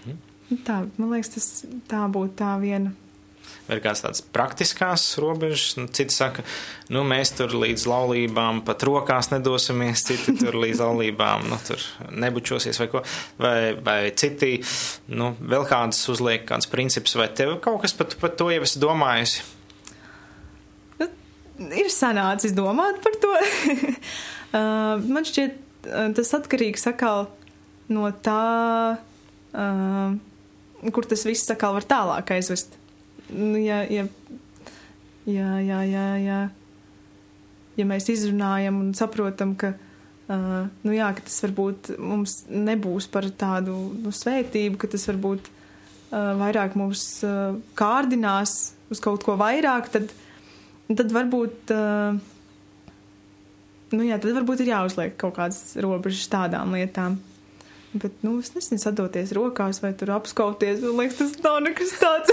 Mhm. 0.05 0.63
Tā, 0.65 0.79
man 0.97 1.13
liekas, 1.13 1.33
tas 1.35 1.51
tā 1.91 2.05
būtu 2.11 2.37
tā 2.39 2.55
viena. 2.63 2.95
Ir 3.67 3.81
kāds 3.83 3.99
tāds 4.03 4.21
praktiskās 4.23 5.03
robežas? 5.19 5.73
Nu, 5.75 5.89
citi 5.91 6.15
saka, 6.15 6.45
nu, 6.93 7.01
mēs 7.07 7.33
tur 7.35 7.51
līdz 7.51 7.83
laulībām 7.91 8.61
pat 8.67 8.85
rokās 8.87 9.27
nedosimies, 9.33 10.05
citi 10.07 10.37
tur 10.39 10.55
līdz 10.55 10.83
laulībām, 10.85 11.49
nu, 11.51 11.59
tur 11.67 11.83
nebučosies 12.15 12.79
vai 12.79 12.87
ko. 12.93 13.03
Vai, 13.41 13.73
vai 13.83 13.99
citi, 14.15 14.53
nu, 15.11 15.33
vēl 15.39 15.67
kādas 15.67 15.99
uzliek 16.13 16.47
kāds 16.47 16.71
princips, 16.71 17.17
vai 17.19 17.27
tev 17.35 17.57
kaut 17.63 17.83
kas 17.83 17.95
pat 17.97 18.15
par 18.21 18.31
to 18.39 18.47
jau 18.53 18.63
esi 18.63 18.83
domājusi? 18.83 19.43
Nu, 21.01 21.11
ir 21.73 21.91
sanācis 21.91 22.55
domāt 22.55 23.03
par 23.03 23.19
to. 23.21 23.35
uh, 24.55 25.03
man 25.09 25.27
šķiet, 25.27 25.59
uh, 25.89 26.09
tas 26.15 26.33
atkarīgs 26.39 26.87
atkal 26.87 27.27
no 27.91 28.09
tā, 28.23 28.97
uh, 29.51 30.91
kur 30.93 31.07
tas 31.09 31.27
viss 31.27 31.51
atkal 31.51 31.75
var 31.77 31.87
tālāk 31.89 32.37
aizvest. 32.37 32.77
Nu, 33.33 33.57
ja, 33.59 33.81
ja, 33.91 34.05
ja, 35.25 35.59
ja, 35.59 35.81
ja, 35.83 36.05
ja, 36.21 36.37
ja 37.75 37.85
mēs 37.87 38.07
izrunājam 38.13 38.79
un 38.79 38.93
saprotam, 38.95 39.55
ka, 39.59 39.73
uh, 40.31 40.69
nu 40.87 40.95
jā, 40.95 41.09
ka 41.17 41.25
tas 41.27 41.41
varbūt 41.43 41.91
mums 41.99 42.39
nebūs 42.47 43.09
par 43.11 43.27
tādu 43.35 43.75
nu, 43.99 44.13
svētību, 44.15 44.79
ka 44.79 44.91
tas 44.93 45.03
varbūt 45.11 45.51
uh, 45.51 46.33
vairāk 46.39 46.79
mūs 46.79 47.03
uh, 47.27 47.59
kārdinās 47.77 48.55
uz 48.93 49.03
kaut 49.03 49.27
ko 49.27 49.35
vairāk, 49.39 49.91
tad, 49.91 50.15
tad 50.93 51.11
varbūt. 51.11 51.75
Uh, 51.75 52.35
nu 53.91 54.03
jā, 54.07 54.17
tad 54.19 54.35
varbūt 54.35 54.63
ir 54.63 54.73
jāuzliek 54.73 55.15
kaut 55.19 55.35
kādas 55.37 55.75
robežas 55.83 56.27
tādām 56.31 56.75
lietām. 56.75 57.19
Bet, 57.97 58.15
nu, 58.25 58.37
es 58.43 58.51
nezinu, 58.55 58.79
sadoties 58.81 59.33
rokās 59.35 59.81
vai 59.83 59.93
tur 59.97 60.11
apskauties. 60.17 60.81
Man 60.83 60.99
liekas, 61.01 61.17
tas 61.19 61.37
nav 61.45 61.59
nekas 61.65 61.93
tāds. 62.01 62.29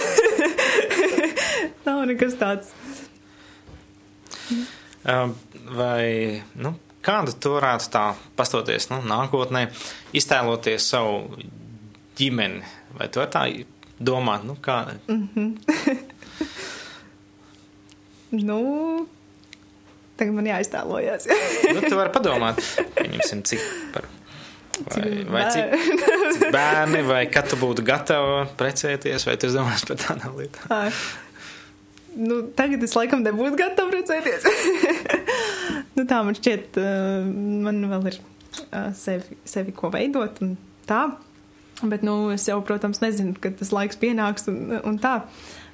nav 1.87 2.03
nekas 2.11 2.38
tāds. 2.40 2.72
Vai, 5.74 6.42
nu, 6.57 6.74
kādu 7.05 7.37
tu 7.40 7.55
varētu 7.57 7.90
tā 7.92 8.07
pastoties, 8.38 8.90
nu, 8.92 9.00
nākotnē, 9.09 9.66
iztēloties 10.16 10.90
savu 10.94 11.44
ģimeni? 12.18 12.64
Vai 12.98 13.09
tu 13.12 13.22
vari 13.22 13.33
tā 13.35 13.44
domāt, 14.05 14.44
nu, 14.48 14.57
kā, 14.62 14.83
Nu, 18.35 19.07
tagad 20.18 20.35
man 20.35 20.48
jāiztēlojas. 20.48 21.29
nu, 21.70 21.83
tu 21.85 21.94
vari 21.98 22.11
padomāt, 22.14 22.61
pieņemsim, 22.98 23.44
cik 23.46 23.66
par. 23.94 24.09
Vai, 24.74 25.24
vai 25.30 25.44
cik 25.54 25.74
Bērni. 25.74 26.50
bērni, 26.54 27.02
vai 27.06 27.20
kad 27.30 27.48
tu 27.50 27.58
būtu 27.60 27.84
gatava 27.87 28.44
precēties, 28.58 29.26
vai 29.28 29.37
tu 29.40 29.50
domā 29.54 29.76
par 29.88 30.00
tādām 30.00 30.34
lietām? 30.40 30.90
Nu, 32.14 32.40
tagad 32.54 32.82
es 32.87 32.94
laikam 32.94 33.24
nebūtu 33.24 33.58
gatava 33.58 33.90
precēties. 33.90 34.46
nu, 35.96 36.04
tā 36.06 36.20
man 36.26 36.37
šķiet, 36.38 36.78
uh, 36.78 37.26
man 37.66 37.82
vēl 37.90 38.10
ir 38.12 38.18
uh, 38.20 38.90
sevi, 38.98 39.38
sevi 39.48 39.74
ko 39.74 39.90
veidot 39.94 40.38
un 40.44 40.54
tā. 40.88 41.08
Bet, 41.82 42.04
nu, 42.06 42.30
es 42.34 42.46
jau, 42.46 42.60
protams, 42.64 43.02
nezinu, 43.02 43.34
kad 43.42 43.58
tas 43.58 43.72
laiks 43.74 43.98
pienāks 44.00 44.46
un, 44.50 44.76
un 44.87 44.98
tā. 45.02 45.16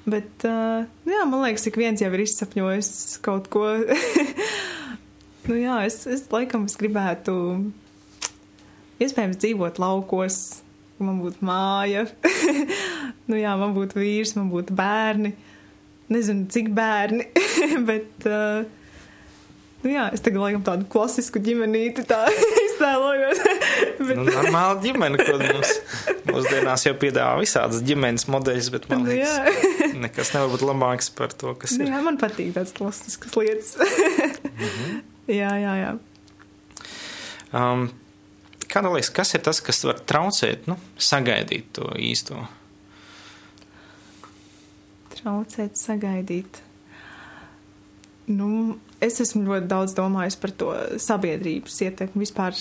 Bet, 0.09 0.31
uh, 0.49 0.81
jā, 1.05 1.25
man 1.29 1.45
liekas, 1.45 1.67
ik 1.69 1.77
viens 1.77 2.01
jau 2.01 2.09
ir 2.09 2.23
izsapņojis 2.25 2.91
kaut 3.25 3.51
ko. 3.53 3.67
nu, 5.47 5.59
jā, 5.61 5.77
es, 5.85 6.01
es 6.09 6.25
laikam 6.33 6.65
es 6.65 6.77
gribētu 6.81 7.35
iespējams 9.01 9.39
dzīvot 9.41 9.79
laukos, 9.81 10.37
ka 10.97 11.07
man 11.07 11.21
būtu 11.23 11.45
māja. 11.47 12.05
nu, 13.29 13.37
jā, 13.39 13.55
man 13.59 13.73
būtu 13.77 14.01
vīrs, 14.01 14.35
man 14.37 14.51
būtu 14.53 14.75
bērni. 14.77 15.33
Nezinu, 16.11 16.47
cik 16.51 16.69
bērni, 16.75 17.29
bet. 17.89 18.13
Uh, 18.27 18.77
Nu 19.81 19.89
jā, 19.89 20.03
es 20.13 20.21
tagad 20.21 20.43
laikam 20.43 20.61
tādu 20.61 20.85
klasisku 20.93 21.39
ģimenīti 21.41 22.03
tā 22.05 22.19
iztēlojos. 22.67 23.39
bet, 23.97 24.11
Nu, 24.13 24.27
normāla 24.27 24.75
ģimene, 24.83 25.17
ko 25.25 25.39
mums 25.41 25.71
mūsdienās 26.29 26.83
jau 26.85 26.93
piedāvā 27.01 27.39
visādas 27.41 27.81
ģimenes 27.87 28.27
modeļus, 28.29 28.67
bet 28.75 28.85
man 28.91 29.01
Nu, 29.01 29.09
liekas, 29.09 29.39
jā. 29.81 29.87
nekas 30.03 30.35
nevar 30.35 30.53
būt 30.53 30.67
labāks 30.69 31.09
par 31.17 31.33
to, 31.33 31.55
kas 31.57 31.73
nu, 31.79 31.87
ir. 31.87 31.95
jā, 31.95 32.01
man 32.05 32.19
patīk 32.21 32.51
tādas 32.59 32.75
klasiskas 32.77 33.33
lietas. 33.41 33.73
jā, 35.25 35.49
jā, 35.65 35.73
jā. 35.81 35.89
Um, 37.57 37.87
kā 38.71 38.81
tev 38.83 38.95
liekas, 38.95 39.11
kas 39.13 39.35
ir 39.35 39.43
tas, 39.45 39.61
kas 39.63 39.83
var 39.87 40.01
traucēt, 40.07 40.67
nu, 40.71 40.77
sagaidīt 41.01 41.71
to 41.77 41.91
īsto? 41.99 42.39
Traucēt, 45.13 45.77
sagaidīt. 45.77 46.61
Nu, 48.31 48.77
es 49.03 49.19
esmu 49.23 49.43
ļoti 49.49 49.67
daudz 49.69 49.95
domājis 49.97 50.37
par 50.39 50.53
to 50.55 50.71
sabiedrības 51.01 51.81
ietekmi 51.87 52.23
vispār 52.23 52.55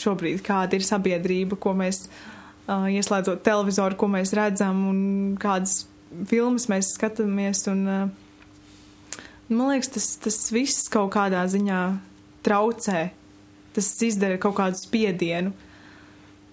šobrīd, 0.00 0.42
kāda 0.44 0.78
ir 0.78 0.86
sabiedrība, 0.86 1.58
ko 1.60 1.74
mēs 1.76 2.06
uh, 2.08 2.88
ieslēdzot 2.90 3.44
televizoru, 3.46 3.98
ko 4.00 4.08
mēs 4.10 4.34
redzam 4.36 4.82
un 4.88 5.00
kādas 5.40 5.84
filmas 6.30 6.68
mēs 6.72 6.94
skatāmies. 6.96 7.64
Un, 7.70 7.84
uh, 7.86 9.22
man 9.52 9.74
liekas, 9.74 9.92
tas, 9.94 10.08
tas 10.24 10.38
viss 10.54 10.90
kaut 10.92 11.12
kādā 11.14 11.44
ziņā 11.52 11.82
traucē. 12.46 13.10
Tas 13.72 13.88
izdara 14.04 14.38
kaut 14.40 14.56
kādu 14.58 14.78
spiedienu. 14.80 15.52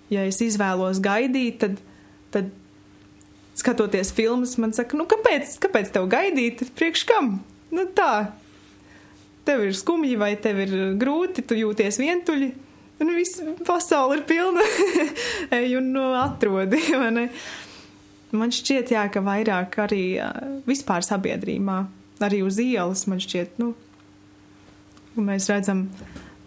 Ja 0.09 0.23
es 0.25 0.39
izvēlos 0.41 1.01
gaidīt, 1.03 1.59
tad, 1.61 1.81
tad 2.33 2.49
skatoties 3.59 4.13
filmas, 4.15 4.55
man 4.61 4.73
saka, 4.73 4.97
nu 4.97 5.05
kāpēc, 5.09 5.57
kāpēc 5.61 5.91
tev 5.93 6.07
gaidīt? 6.09 6.63
Priekš 6.79 7.05
kam? 7.09 7.35
Nu 7.75 7.85
tā, 7.93 8.31
tev 9.45 9.67
ir 9.67 9.75
skumji 9.77 10.15
vai 10.19 10.33
tev 10.41 10.63
ir 10.63 10.75
grūti, 10.99 11.45
tu 11.45 11.57
jūties 11.57 12.01
vientuļi. 12.01 12.49
Un 12.99 13.13
viss 13.15 13.39
pasaule 13.67 14.17
ir 14.17 14.25
pilna. 14.27 14.63
Ej 15.55 15.77
un 15.79 15.93
no 15.95 16.09
atrodi? 16.19 16.81
Man 18.39 18.51
šķiet, 18.53 18.91
jā, 18.93 19.07
ka 19.09 19.23
vairāk 19.25 19.79
arī 19.81 20.03
vispār 20.67 21.01
sabiedrībā, 21.01 21.79
arī 22.21 22.43
uz 22.45 22.59
ielas, 22.61 23.07
man 23.09 23.17
šķiet, 23.23 23.55
nu, 23.57 23.71
mēs 25.17 25.47
redzam, 25.49 25.87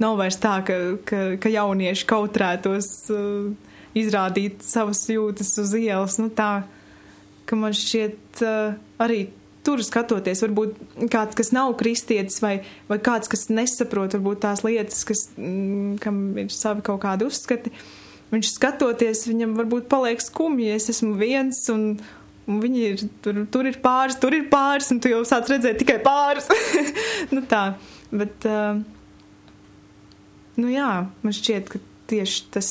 nav 0.03 0.19
vairs 0.21 0.39
tā, 0.43 0.59
ka, 0.67 0.79
ka, 1.09 1.21
ka 1.43 1.53
jaunieši 1.53 2.09
kautrētos 2.11 2.91
uh, 3.15 3.53
izrādīt 3.99 4.65
savas 4.67 5.05
jūtas 5.11 5.55
uz 5.63 5.77
ielas, 5.79 6.19
nu 6.21 6.31
tā, 6.35 6.65
ka 7.49 7.59
man 7.59 7.77
šķiet 7.77 8.43
uh, 8.47 8.75
arī 9.03 9.27
tur 9.63 9.83
skatoties, 9.85 10.43
varbūt 10.43 10.79
kāds, 11.13 11.37
kas 11.39 11.53
nav 11.55 11.75
kristietis 11.81 12.41
vai, 12.43 12.57
vai 12.89 12.99
kāds, 13.03 13.31
kas 13.31 13.47
nesaprot 13.53 14.17
varbūt 14.17 14.43
tās 14.43 14.65
lietas, 14.67 15.05
kas, 15.07 15.29
mm, 15.39 15.99
kam 16.03 16.23
ir 16.43 16.51
savi 16.55 16.83
kaut 16.87 17.03
kādi 17.05 17.29
uzskati, 17.29 17.71
viņš 18.33 18.51
skatoties, 18.57 19.27
viņam 19.31 19.55
varbūt 19.61 19.87
paliek 19.93 20.23
skumji, 20.23 20.73
es 20.75 20.91
esmu 20.91 21.15
viens 21.21 21.61
un, 21.73 21.93
un 22.51 22.59
viņi 22.63 22.83
ir, 22.89 23.05
tur, 23.23 23.45
tur 23.55 23.71
ir 23.71 23.79
pāris, 23.85 24.19
tur 24.23 24.35
ir 24.35 24.49
pāris, 24.51 24.91
un 24.95 25.03
tu 25.03 25.13
jau 25.13 25.23
sāc 25.29 25.51
redzēt 25.53 25.79
tikai 25.85 26.01
pāris. 26.03 26.51
nu 27.35 27.45
tā, 27.47 27.69
bet, 28.11 28.49
uh, 28.49 28.83
nu 30.61 30.71
jā, 30.73 30.91
man 31.23 31.37
šķiet, 31.37 31.71
ka 31.73 31.81
tieši 32.13 32.45
tas 32.53 32.71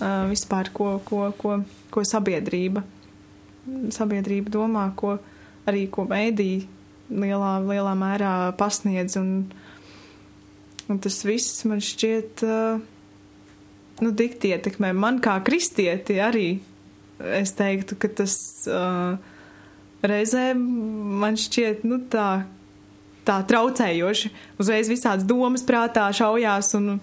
uh, 0.00 0.24
vispār, 0.30 0.70
ko, 0.74 0.96
ko, 1.04 1.28
ko, 1.38 1.60
ko 1.92 2.04
sabiedrība, 2.06 2.84
sabiedrība 3.92 4.52
domā, 4.54 4.88
ko 4.96 5.16
arī 5.66 5.86
ko 5.92 6.06
mēdī 6.08 6.66
lielā, 7.10 7.52
lielā 7.66 7.94
mērā 7.98 8.34
pasniedz. 8.58 9.18
Un, 9.20 9.32
un 10.90 11.00
tas 11.02 11.20
viss 11.26 11.64
man 11.68 11.82
šķiet, 11.84 12.44
uh, 12.46 12.80
nu, 14.02 14.12
dikti 14.12 14.54
ietekmē. 14.54 14.92
Man 14.96 15.20
kā 15.24 15.38
kristieti 15.44 16.20
arī 16.22 16.48
es 17.40 17.54
teiktu, 17.56 17.96
ka 18.00 18.10
tas 18.22 18.36
uh, 18.70 19.16
reizē 20.06 20.50
man 20.56 21.38
šķiet, 21.40 21.84
nu, 21.88 22.00
tā, 22.12 22.46
tā 23.26 23.40
traucējoši. 23.50 24.30
Uzreiz 24.62 24.90
visādas 24.90 25.26
domas 25.28 25.64
prātā 25.66 26.06
šaujās 26.14 26.72
un, 26.78 26.96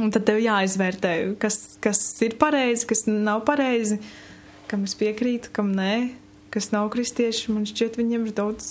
un 0.00 0.14
tad 0.14 0.26
tev 0.28 0.40
jāizvērtē, 0.42 1.14
kas, 1.42 1.78
kas 1.84 2.02
ir 2.26 2.36
pareizi, 2.40 2.88
kas 2.90 3.06
nav 3.10 3.44
pareizi, 3.48 4.00
kam 4.70 4.86
es 4.88 4.96
piekrītu, 4.98 5.52
kam 5.54 5.72
nē, 5.76 5.94
kas 6.54 6.72
nav 6.74 6.90
kristieši. 6.94 7.52
Man 7.54 7.68
šķiet, 7.70 7.98
viņiem 8.00 8.26
ir 8.28 8.36
daudz 8.36 8.66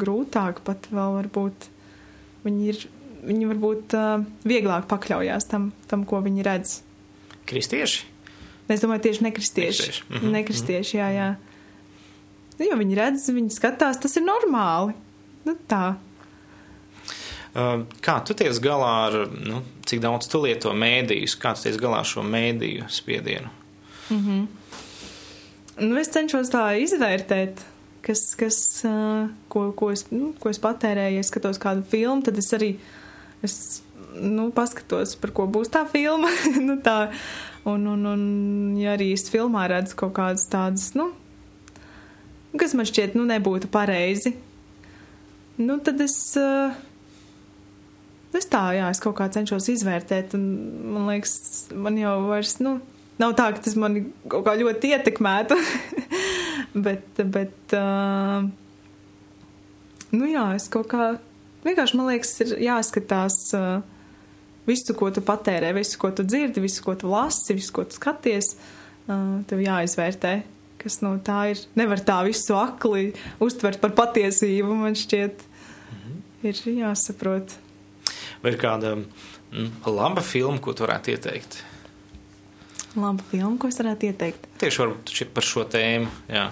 grūtāk 0.00 0.62
pat 0.66 0.90
vēl 0.92 1.16
varbūt. 1.20 1.70
Viņi 2.46 2.68
ir, 2.72 2.82
viņi 3.26 3.48
varbūt 3.52 3.96
uh, 3.98 4.26
vieglāk 4.46 4.86
pakļaujās 4.90 5.48
tam, 5.50 5.70
tam, 5.90 6.04
ko 6.08 6.20
viņi 6.24 6.46
redz. 6.46 6.80
Kristieši? 7.46 8.04
Es 8.66 8.82
domāju, 8.82 9.04
tieši 9.06 9.22
nekristieši. 9.28 9.82
Nekristieši, 9.82 10.06
mhm, 10.10 10.32
Nekristieši, 10.34 10.96
jā, 10.98 11.10
jā. 11.14 11.28
Nu, 12.56 12.64
jo 12.66 12.78
viņi 12.80 12.96
redz, 12.98 13.28
viņi 13.30 13.54
skatās, 13.54 14.00
tas 14.02 14.16
ir 14.18 14.24
normāli. 14.26 14.96
Nu, 15.46 15.54
tā. 15.70 15.96
Uh, 17.56 17.86
Kā 18.04 18.18
tu 18.26 18.34
tiec 18.36 18.58
galā 18.60 18.90
ar, 19.06 19.14
nu, 19.32 19.62
cik 19.88 20.02
daudz 20.04 20.28
tu 20.28 20.42
lieto 20.42 20.74
mēdījus, 20.76 21.38
kā 21.40 21.54
tu 21.56 21.64
tiec 21.64 21.78
galā 21.80 22.02
ar 22.02 22.08
šo 22.08 22.24
mēdīju 22.26 22.88
spiedienu? 22.92 23.48
Nu, 25.76 25.96
es 25.96 26.12
cenšos 26.12 26.52
tā 26.52 26.66
izvērtēt, 26.82 27.62
kas, 28.04 28.22
kas, 28.38 28.58
ko, 29.52 29.70
ko, 29.78 29.90
es, 29.94 30.04
nu, 30.12 30.34
ko 30.40 30.52
es 30.52 30.60
patērēju. 30.62 31.22
Es 31.22 31.32
skatos 31.32 31.60
kādu 31.62 31.84
filmu, 31.90 32.24
tad 32.26 32.38
es 32.40 32.52
arī 32.56 32.74
es, 33.46 33.56
nu, 34.20 34.50
paskatos, 34.56 35.16
par 35.20 35.32
ko 35.36 35.48
būs 35.50 35.72
tā 35.72 35.86
filma. 35.90 36.32
nu, 36.68 36.78
tā. 36.84 36.98
Un, 37.66 37.86
un, 37.90 38.04
un, 38.12 38.26
ja 38.78 38.94
arī 38.94 39.10
es 39.16 39.26
filmā 39.32 39.64
redzu 39.72 39.96
kaut 39.98 40.12
kādas 40.20 40.44
tādas, 40.52 40.92
nu, 40.94 41.08
kas 42.60 42.76
man 42.78 42.86
šķiet, 42.86 43.16
nu, 43.18 43.24
nebūtu 43.26 43.72
pareizi, 43.72 44.36
nu, 45.58 45.80
tad 45.82 46.04
es. 46.04 46.20
Uh, 46.38 46.76
Es 48.36 48.48
tā, 48.52 48.62
jā, 48.76 48.90
es 48.92 49.00
kaut 49.00 49.16
kā 49.16 49.28
cenšos 49.32 49.68
izvērtēt, 49.72 50.34
un 50.36 50.44
man 50.92 51.08
liekas, 51.08 51.36
man 51.72 51.96
jau 51.96 52.18
vairs, 52.26 52.56
nu, 52.60 52.76
nav 53.22 53.36
tā, 53.38 53.48
ka 53.54 53.64
tas 53.64 53.76
mani 53.80 54.06
kaut 54.28 54.44
kā 54.48 54.56
ļoti 54.60 54.92
ietekmētu. 54.92 55.56
bet, 56.86 57.22
bet, 57.32 57.76
uh, 57.76 58.44
nu 60.12 60.28
jā, 60.28 60.46
es 60.58 60.68
kaut 60.72 60.90
kā, 60.92 61.14
vienkārši 61.64 62.00
man 62.00 62.10
liekas, 62.12 62.34
ir 62.44 62.56
jāskatās 62.66 63.38
uh, 63.56 63.78
visu, 64.68 64.96
ko 64.98 65.08
tu 65.14 65.24
patērē, 65.24 65.72
visu, 65.78 65.96
ko 66.02 66.12
tu 66.12 66.26
dzirdi, 66.26 66.64
visu, 66.66 66.84
ko 66.84 66.96
tu 66.98 67.08
lasi, 67.12 67.56
visu, 67.56 67.72
ko 67.78 67.86
tu 67.88 67.96
skaties, 67.96 68.56
uh, 69.06 69.38
tev 69.48 69.64
jāizvērtē. 69.64 70.38
Kas 70.82 71.00
no 71.02 71.16
tā 71.24 71.40
ir? 71.54 71.62
Nevar 71.78 72.02
tā 72.04 72.20
visu 72.26 72.54
akli 72.58 73.08
uztvert 73.42 73.80
par 73.82 73.96
patiesību, 73.96 74.74
man 74.84 74.98
šķiet. 74.98 75.46
Ir 76.46 76.60
jāsaprot. 76.68 77.56
Vai 78.46 78.52
ir 78.54 78.60
kāda 78.62 78.92
mm, 78.94 79.80
laba 79.90 80.22
filma, 80.22 80.60
ko 80.62 80.70
tu 80.70 80.84
varētu 80.84 81.10
ieteikt? 81.16 81.56
Laba 82.94 83.24
filma, 83.26 83.56
ko 83.58 83.66
es 83.66 83.80
varētu 83.80 84.06
ieteikt. 84.06 84.46
Tieši 84.62 84.84
varbūt 84.84 85.32
par 85.34 85.46
šo 85.48 85.64
tēmu, 85.72 86.12
jā. 86.30 86.44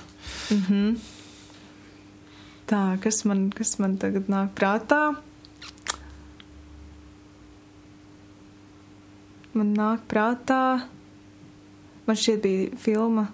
Tā, 2.73 2.83
kas 3.05 3.23
man, 3.31 3.47
kas 3.55 3.77
man 3.79 3.95
tagad 4.03 4.27
nāk 4.33 4.51
prātā? 4.59 4.99
Man 9.55 9.71
nāk 9.79 10.03
prātā, 10.11 10.61
man 12.09 12.19
šķiet 12.19 12.43
bija 12.43 12.85
filma. 12.89 13.29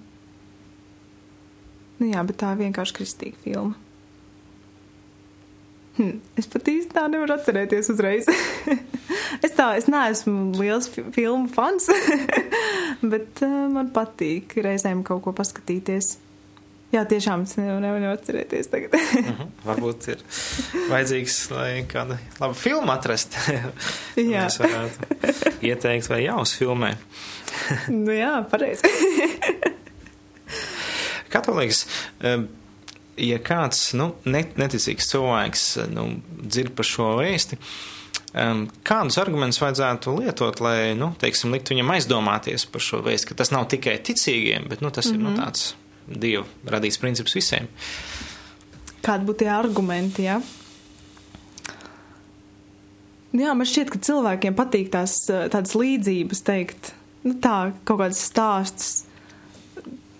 Nu 1.96 2.12
jā, 2.12 2.28
bet 2.28 2.42
tā 2.44 2.52
vienkārši 2.60 3.00
kristīga 3.00 3.40
filma. 3.40 3.80
Hm, 6.00 6.14
es 6.40 6.46
pat 6.48 6.68
īsti 6.72 6.94
tā 6.96 7.02
nevaru 7.12 7.34
atcerēties 7.34 7.90
uzreiz. 7.92 8.28
es 9.44 9.52
tā, 9.52 9.66
es 9.76 9.84
neesmu 9.90 10.54
liels 10.56 10.88
fi 10.88 11.04
filmu 11.12 11.50
fans, 11.52 11.90
bet 13.12 13.42
uh, 13.44 13.66
man 13.68 13.90
patīk 13.92 14.56
reizēm 14.64 15.02
kaut 15.04 15.20
ko 15.26 15.34
paskatīties. 15.36 16.14
Jā, 16.90 17.04
tiešām 17.06 17.44
es 17.44 17.52
nevaru, 17.54 17.82
nevaru 17.84 18.08
atcerēties 18.14 18.70
tagad. 18.72 18.96
Mhm. 18.96 19.50
Varbūt 19.66 20.08
ir 20.10 20.24
vajadzīgs, 20.88 21.36
lai 21.52 21.68
kāda 21.90 22.16
laba 22.40 22.56
filma 22.58 22.96
atrast. 22.96 23.36
Jā. 24.16 24.46
Mēs 24.48 24.56
varētu 24.62 25.60
ieteikt, 25.68 26.08
vai 26.10 26.24
jāuzfilmē. 26.24 26.94
nu 27.92 28.16
jā, 28.16 28.32
pareizi. 28.50 28.88
Liekas, 31.30 31.84
em, 32.26 32.48
ja 33.20 33.38
kāds 33.42 33.90
nu, 33.98 34.12
net, 34.28 34.56
neticīgs 34.60 35.10
cilvēks 35.12 35.64
nu, 35.92 36.06
dzird 36.40 36.74
par 36.78 36.88
šo 36.88 37.08
vēsti, 37.20 37.58
em, 38.40 38.64
kādus 38.86 39.18
argumentus 39.22 39.60
vajadzētu 39.62 40.16
lietot, 40.18 40.62
lai 40.64 40.94
nu, 40.98 41.12
teiksim, 41.20 41.52
likt 41.54 41.72
viņam 41.72 41.92
aizdomāties 41.96 42.66
par 42.70 42.84
šo 42.84 43.02
vēsti, 43.06 43.30
ka 43.30 43.40
tas 43.42 43.52
nav 43.54 43.68
tikai 43.72 43.98
ticīgiem, 44.06 44.68
bet 44.70 44.84
nu, 44.84 44.90
tas 44.90 45.10
mm 45.10 45.16
-hmm. 45.16 45.20
ir 45.20 45.28
nu, 45.28 45.36
tāds 45.42 45.74
dievu 46.06 46.46
radīts 46.66 46.98
princips 47.00 47.36
visiem? 47.36 47.68
Kādi 49.00 49.24
būtu 49.24 49.44
tie 49.44 49.52
argumenti, 49.52 50.26
jā? 50.28 50.40
Jā, 53.30 53.52
man 53.54 53.66
šķiet, 53.66 53.92
ka 53.92 53.98
cilvēkiem 53.98 54.56
patīk 54.58 54.90
tās 54.90 55.22
tādas 55.28 55.76
līdzības 55.78 56.42
teikt. 56.42 56.94
Nu 57.22 57.36
tā, 57.38 57.72
kaut 57.84 58.00
kādas 58.00 58.24
stāstus, 58.26 59.04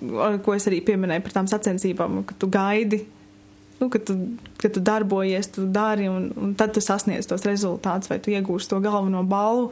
ko 0.00 0.54
es 0.56 0.66
arī 0.68 0.80
pieminēju 0.84 1.24
par 1.24 1.34
tām 1.38 1.48
sacensībām, 1.50 2.22
ka 2.28 2.36
tu 2.40 2.48
gaidi, 2.52 3.02
nu, 3.80 3.88
ka, 3.92 4.00
tu, 4.04 4.16
ka 4.60 4.70
tu 4.72 4.82
darbojies, 4.84 5.50
tu 5.54 5.66
dari, 5.72 6.08
un, 6.12 6.30
un 6.36 6.52
tad 6.58 6.74
tu 6.76 6.82
sasniedz 6.84 7.28
tos 7.28 7.44
rezultātus, 7.48 8.10
vai 8.12 8.20
tu 8.22 8.32
iegūsi 8.32 8.70
to 8.70 8.80
galveno 8.84 9.22
balvu. 9.28 9.70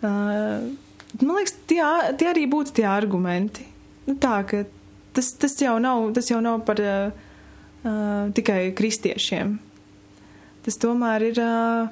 Uh, 0.00 0.70
man 1.20 1.34
liekas, 1.36 1.56
tie, 1.70 1.82
tie 2.18 2.30
arī 2.30 2.46
būtu 2.50 2.74
tie 2.78 2.86
argumenti. 2.88 3.66
Nu, 4.06 4.16
tā, 4.20 4.38
tas, 5.14 5.32
tas, 5.38 5.56
jau 5.60 5.76
nav, 5.82 6.06
tas 6.16 6.30
jau 6.30 6.38
nav 6.44 6.62
par 6.66 6.82
uh, 6.86 7.10
tikai 8.36 8.70
kristiešiem. 8.78 9.58
Tas 10.64 10.78
tomēr 10.80 11.30
ir 11.30 11.42
uh, 11.42 11.90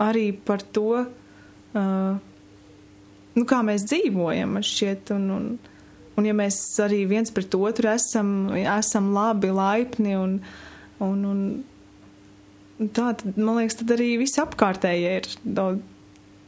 arī 0.00 0.30
par 0.46 0.62
to, 0.62 1.02
uh, 1.02 2.14
nu, 3.34 3.44
kā 3.50 3.60
mēs 3.66 3.86
dzīvojam, 3.90 4.60
šķiet, 4.62 5.12
un, 5.16 5.28
un, 5.36 5.50
un 6.20 6.28
ja 6.28 6.36
mēs 6.36 6.60
arī 6.84 7.02
viens 7.08 7.32
pret 7.34 7.54
otru 7.56 7.90
esam, 7.90 8.50
esam 8.60 9.10
labi, 9.16 9.50
laipni 9.56 10.16
un, 10.18 10.36
un, 11.00 11.24
un 11.32 12.90
tā, 12.92 13.10
tad, 13.14 13.24
man 13.36 13.60
liekas, 13.60 13.80
tad 13.80 13.94
arī 13.96 14.12
visi 14.20 14.40
apkārtējie 14.42 15.16
ir 15.20 15.30
daudz, 15.44 15.82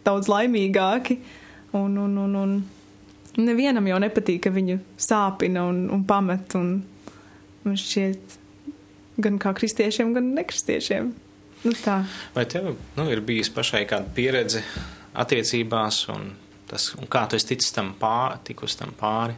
daudz 0.07 0.31
laimīgāki. 0.33 1.19
Un, 1.73 1.97
un, 1.97 2.17
un, 2.21 2.37
un 2.37 2.57
nevienam 3.41 3.87
jau 3.89 3.99
nepatīk, 4.03 4.43
ka 4.45 4.53
viņu 4.53 4.79
sāpina 5.01 5.65
un, 5.71 5.87
un 5.93 6.05
pamet. 6.09 6.57
Un, 6.59 6.75
man 7.65 7.79
šķiet, 7.81 8.39
gan 9.23 9.39
kā 9.41 9.55
kristiešiem, 9.57 10.13
gan 10.17 10.33
nekristiešiem. 10.37 11.13
Nu, 11.63 11.73
tā. 11.79 12.03
Vai 12.35 12.45
tev 12.51 12.73
nu, 12.99 13.07
ir 13.13 13.23
bijusi 13.25 13.55
pašai 13.55 13.85
kāda 13.89 14.11
pieredze 14.17 14.65
attiecībās, 15.23 16.03
un, 16.13 16.33
tas, 16.73 16.91
un 16.99 17.09
kā 17.11 17.27
tu 17.29 17.39
esi 17.39 17.53
ticis 17.53 17.75
tam 17.77 17.93
pāri, 18.01 18.41
tikus 18.49 18.77
tam 18.81 18.95
pāri? 18.99 19.37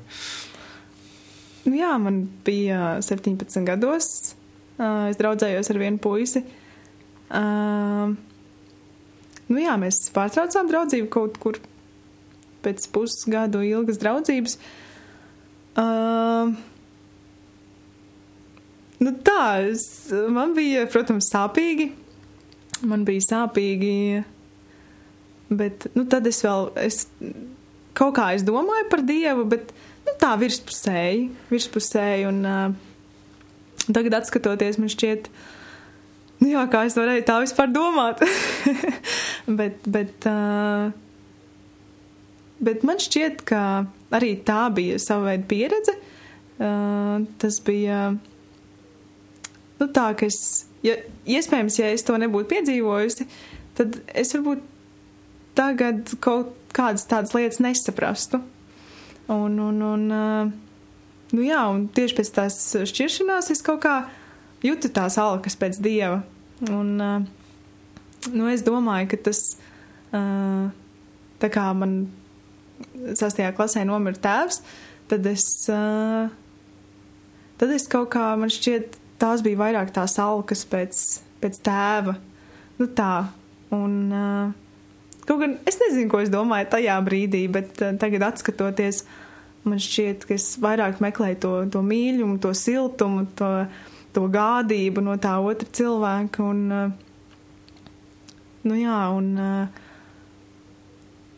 Nu, 1.65 1.75
jā, 1.79 1.93
man 2.01 2.25
bija 2.45 2.99
17 3.05 3.65
gados. 3.67 4.35
Uh, 4.75 5.07
es 5.11 5.19
draudzējos 5.21 5.71
ar 5.71 5.81
vienu 5.81 6.01
puisi. 6.03 6.43
Uh, 7.31 8.13
nu, 9.49 9.59
jā, 9.63 9.77
mēs 9.81 10.03
pārtraucām 10.15 10.69
draudzību 10.71 11.09
kaut 11.15 11.39
kur 11.41 11.61
pēc 12.65 12.89
pusgadu 12.93 13.63
ilgas 13.65 14.01
draudzības. 14.03 14.59
Uh, 15.79 16.53
nu 19.03 19.15
tā, 19.27 19.45
es, 19.71 19.87
man 20.33 20.55
bija, 20.59 20.87
protams, 20.91 21.31
sāpīgi. 21.33 21.91
Man 22.85 23.07
bija 23.09 23.25
sāpīgi, 23.25 24.25
bet 25.59 25.89
nu, 25.95 26.07
tad 26.11 26.27
es 26.31 26.41
vēl, 26.45 26.71
es 26.85 27.05
kaut 27.97 28.15
kā 28.17 28.31
es 28.35 28.45
domāju 28.47 28.89
par 28.91 29.05
Dievu, 29.07 29.47
bet 29.51 29.73
nu, 30.05 30.15
tā 30.21 30.35
virspusēji, 30.41 31.29
virspusēji 31.53 32.27
un 32.31 32.41
uh, 32.49 32.67
tagad 33.87 34.19
atskatoties, 34.21 34.81
man 34.81 34.93
šķiet, 34.93 35.31
nu 36.43 36.53
jā, 36.53 36.67
kā 36.73 36.85
es 36.89 36.99
varēju 36.99 37.27
tā 37.29 37.39
vispār 37.45 37.73
domāt. 37.73 38.23
bet, 39.61 39.87
bet, 39.87 40.29
uh, 40.31 40.91
bet 42.65 42.85
man 42.87 43.03
šķiet, 43.03 43.45
ka 43.49 43.63
arī 44.15 44.37
tā 44.47 44.67
bija 44.75 45.01
sava 45.03 45.33
veida 45.33 45.49
pieredze. 45.51 45.99
Uh, 46.55 47.25
tas 47.43 47.59
bija 47.67 48.13
nu, 49.81 49.89
tā, 49.89 50.11
ka 50.19 50.29
es, 50.29 50.39
ja, 50.87 50.97
iespējams, 51.27 51.81
ja 51.81 51.91
es 51.95 52.07
to 52.07 52.17
nebūtu 52.21 52.51
piedzīvojusi, 52.53 53.27
tad 53.79 53.99
es 54.15 54.31
varbūt 54.37 54.63
tagad 55.59 56.17
kaut 56.25 56.55
kādas 56.75 57.07
tādas 57.11 57.35
lietas 57.37 57.63
nesaprastu. 57.63 58.41
Un, 59.31 59.57
un, 59.63 59.81
un, 59.81 60.03
nu 61.33 61.45
jā, 61.47 61.63
un 61.73 61.87
tieši 61.95 62.19
pēc 62.19 62.33
tās 62.37 62.59
šķiršanās 62.91 63.53
es 63.55 63.65
kaut 63.65 63.81
kā 63.85 63.95
jūtu 64.65 64.91
tās 64.93 65.17
alkas 65.21 65.57
pēc 65.61 65.79
dieva. 65.85 66.21
Un, 66.69 66.97
nu, 66.99 68.49
es 68.53 68.65
domāju, 68.67 69.09
ka 69.13 69.21
tas, 69.31 69.45
tā 70.13 71.51
kā 71.53 71.69
man 71.77 71.97
sastajā 73.17 73.55
klasē 73.57 73.85
nomira 73.89 74.21
tēvs, 74.21 74.61
tad 75.11 75.27
es, 75.31 75.47
tad 77.61 77.75
es 77.79 77.89
kaut 77.93 78.11
kā, 78.15 78.27
man 78.41 78.53
šķiet, 78.53 78.99
tās 79.23 79.45
bija 79.45 79.61
vairāk 79.63 79.95
tās 79.95 80.19
alkas 80.21 80.67
pēc, 80.69 81.01
pēc 81.41 81.61
tēva. 81.65 82.19
Nu 82.81 82.91
tā, 82.91 83.15
un 83.73 84.13
kaut 85.29 85.41
gan 85.43 85.57
es 85.69 85.79
nezinu, 85.81 86.09
ko 86.13 86.21
es 86.25 86.33
domāju 86.33 86.71
tajā 86.75 86.97
brīdī, 87.07 87.45
bet 87.53 87.81
tagad 88.01 88.27
atskatoties, 88.29 89.05
man 89.65 89.81
šķiet, 89.81 90.27
ka 90.29 90.37
es 90.37 90.51
vairāk 90.61 91.01
meklēju 91.05 91.41
to, 91.41 91.55
to 91.73 91.83
mīļumu, 91.85 92.39
to 92.43 92.53
siltumu, 92.59 93.27
to, 93.39 93.51
to 94.17 94.27
gādību 94.33 95.05
no 95.05 95.17
tā 95.21 95.39
otra 95.41 95.69
cilvēka. 95.81 96.45
Un, 96.45 96.93
nu 98.65 98.79
jā, 98.79 99.01
un, 99.17 99.33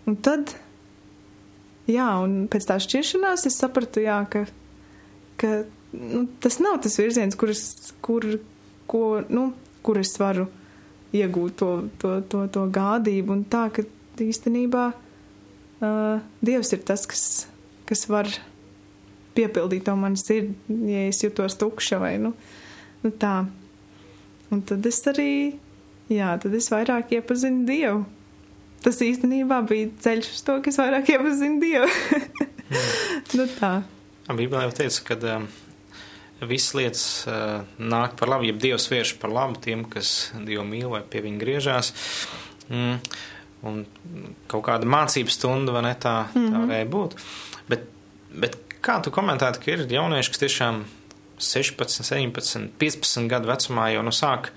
un 0.07 0.18
tad 0.27 0.57
jā, 1.90 2.09
un 2.22 2.44
pēc 2.51 2.68
tā 2.68 2.79
šķiršanās 2.83 3.46
es 3.49 3.59
sapratu, 3.62 4.03
jā, 4.05 4.20
ka, 4.31 4.44
ka 5.40 5.53
nu, 5.94 6.27
tas 6.42 6.59
nav 6.62 6.81
tas 6.85 6.99
virziens, 7.01 7.38
kuras, 7.38 7.64
kur, 8.05 8.27
ko, 8.90 9.03
nu, 9.31 9.51
kur 9.87 10.03
es 10.03 10.14
varu 10.20 10.49
iegūt 11.16 11.59
to, 11.61 11.70
to, 12.02 12.14
to, 12.31 12.46
to 12.52 12.64
gādību. 12.72 13.37
Un 13.37 13.44
tā, 13.50 13.66
ka 13.74 13.85
īstenībā 14.22 14.88
uh, 14.92 16.24
Dievs 16.44 16.72
ir 16.76 16.83
tas, 16.88 17.07
kas, 17.11 17.24
kas 17.88 18.07
var 18.12 18.31
piepildīt 19.37 19.85
to 19.87 19.94
manu 19.98 20.18
sirdi, 20.20 20.57
ja 20.88 21.07
es 21.11 21.20
jūtos 21.24 21.59
tukša 21.61 22.00
vai 22.00 22.16
nu, 22.22 22.33
nu 23.05 23.12
tā. 23.12 23.38
Un 24.52 24.62
tad 24.64 24.87
es 24.87 25.00
arī, 25.11 25.57
jā, 26.12 26.37
tad 26.40 26.55
es 26.57 26.70
vairāk 26.72 27.16
iepazinu 27.18 27.66
Dievu 27.68 28.05
tas 28.87 29.00
īstenībā 29.02 29.61
bija 29.66 29.90
ceļš 30.05 30.33
uz 30.37 30.42
to, 30.46 30.57
ka 30.62 30.70
es 30.70 30.79
vairāk 30.79 31.11
iepazinu 31.16 31.59
Dievu. 31.62 31.88
nu 33.38 33.46
tā. 33.57 33.72
Bībelē 34.26 34.66
jau 34.66 34.74
teica, 34.81 35.02
ka 35.09 35.16
um, 35.37 35.48
visas 36.40 36.75
lietas 36.77 37.07
uh, 37.31 37.62
nāk 37.79 38.16
par 38.18 38.29
labu, 38.29 38.49
ja 38.49 38.53
Dievs 38.53 38.90
vērš 38.92 39.14
par 39.22 39.33
labu 39.33 39.61
tiem, 39.64 39.87
kas 39.88 40.33
Dievu 40.37 40.66
mīl 40.68 40.90
vai 40.92 41.01
pie 41.01 41.22
viņa 41.25 41.40
griežās. 41.40 41.92
Mm, 42.68 43.01
un 43.66 43.83
kaut 44.51 44.66
kāda 44.68 44.88
mācības 44.88 45.38
stunda, 45.38 45.72
vai 45.72 45.87
ne 45.88 45.94
tā, 45.94 46.27
tā 46.29 46.38
mm 46.38 46.46
-hmm. 46.46 46.66
varēja 46.66 46.88
būt. 46.92 47.16
Bet, 47.68 47.88
bet 48.31 48.59
kā 48.81 49.01
tu 49.03 49.11
komentētu, 49.11 49.61
ka 49.62 49.70
ir 49.70 49.87
jaunieši, 49.90 50.31
kas 50.31 50.42
tiešām 50.44 50.85
16, 51.38 52.03
17, 52.03 52.68
15 52.79 53.29
gadu 53.29 53.49
vecumā 53.49 53.90
jau 53.92 54.03
nu 54.03 54.12
sāk 54.14 54.51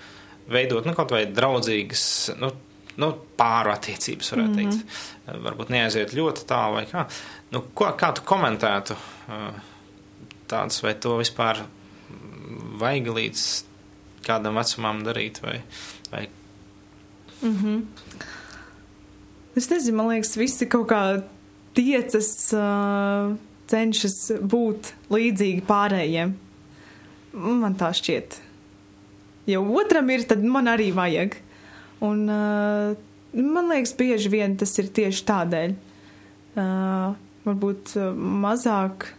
veidot, 0.50 0.86
nu, 0.86 0.94
kaut 0.94 1.12
vai 1.12 1.26
draudzīgas, 1.26 2.36
nu, 2.40 2.52
nu, 3.00 3.12
pāru 3.38 3.72
attiecības, 3.72 4.32
varētu 4.32 4.50
mm 4.50 4.56
-hmm. 4.56 4.72
teikt. 4.72 5.44
Varbūt 5.46 5.70
neaiziet 5.70 6.14
ļoti 6.14 6.46
tālu 6.46 6.74
vai 6.74 6.86
kā. 6.86 7.06
Nu, 7.52 7.62
ko, 7.74 7.86
kā 7.98 8.14
tu 8.14 8.22
komentētu 8.26 8.96
tādas, 10.50 10.82
vai 10.84 10.96
to 10.98 11.18
vispār 11.20 11.64
vajag 12.80 13.10
līdz 13.16 13.46
kādam 14.26 14.60
vecumam 14.60 15.04
darīt, 15.06 15.42
vai, 15.44 15.62
vai... 16.12 16.28
Mm 17.42 17.56
-hmm. 17.56 17.84
Es 19.56 19.70
nezinu, 19.70 19.98
man 19.98 20.08
liekas, 20.08 20.38
visi 20.38 20.68
kaut 20.70 20.88
kā 20.90 21.22
tiecas, 21.74 22.54
uh, 22.54 23.36
cenšas 23.68 24.32
būt 24.42 24.94
līdzīgi 25.10 25.66
pārējiem. 25.68 26.34
Man 27.34 27.76
tā 27.76 27.92
šķiet. 27.94 28.40
Ja 29.46 29.62
otram 29.62 30.10
ir, 30.10 30.24
tad 30.24 30.44
man 30.44 30.66
arī 30.66 30.92
vajag. 30.94 31.36
Un, 32.02 32.30
uh, 32.30 32.96
man 33.34 33.70
liekas, 33.70 33.94
bieži 33.94 34.30
vien 34.30 34.58
tas 34.58 34.78
ir 34.80 34.88
tieši 34.88 35.26
tādēļ. 35.26 35.76
Uh, 36.60 37.16
varbūt 37.46 37.96
mazāk 38.16 39.19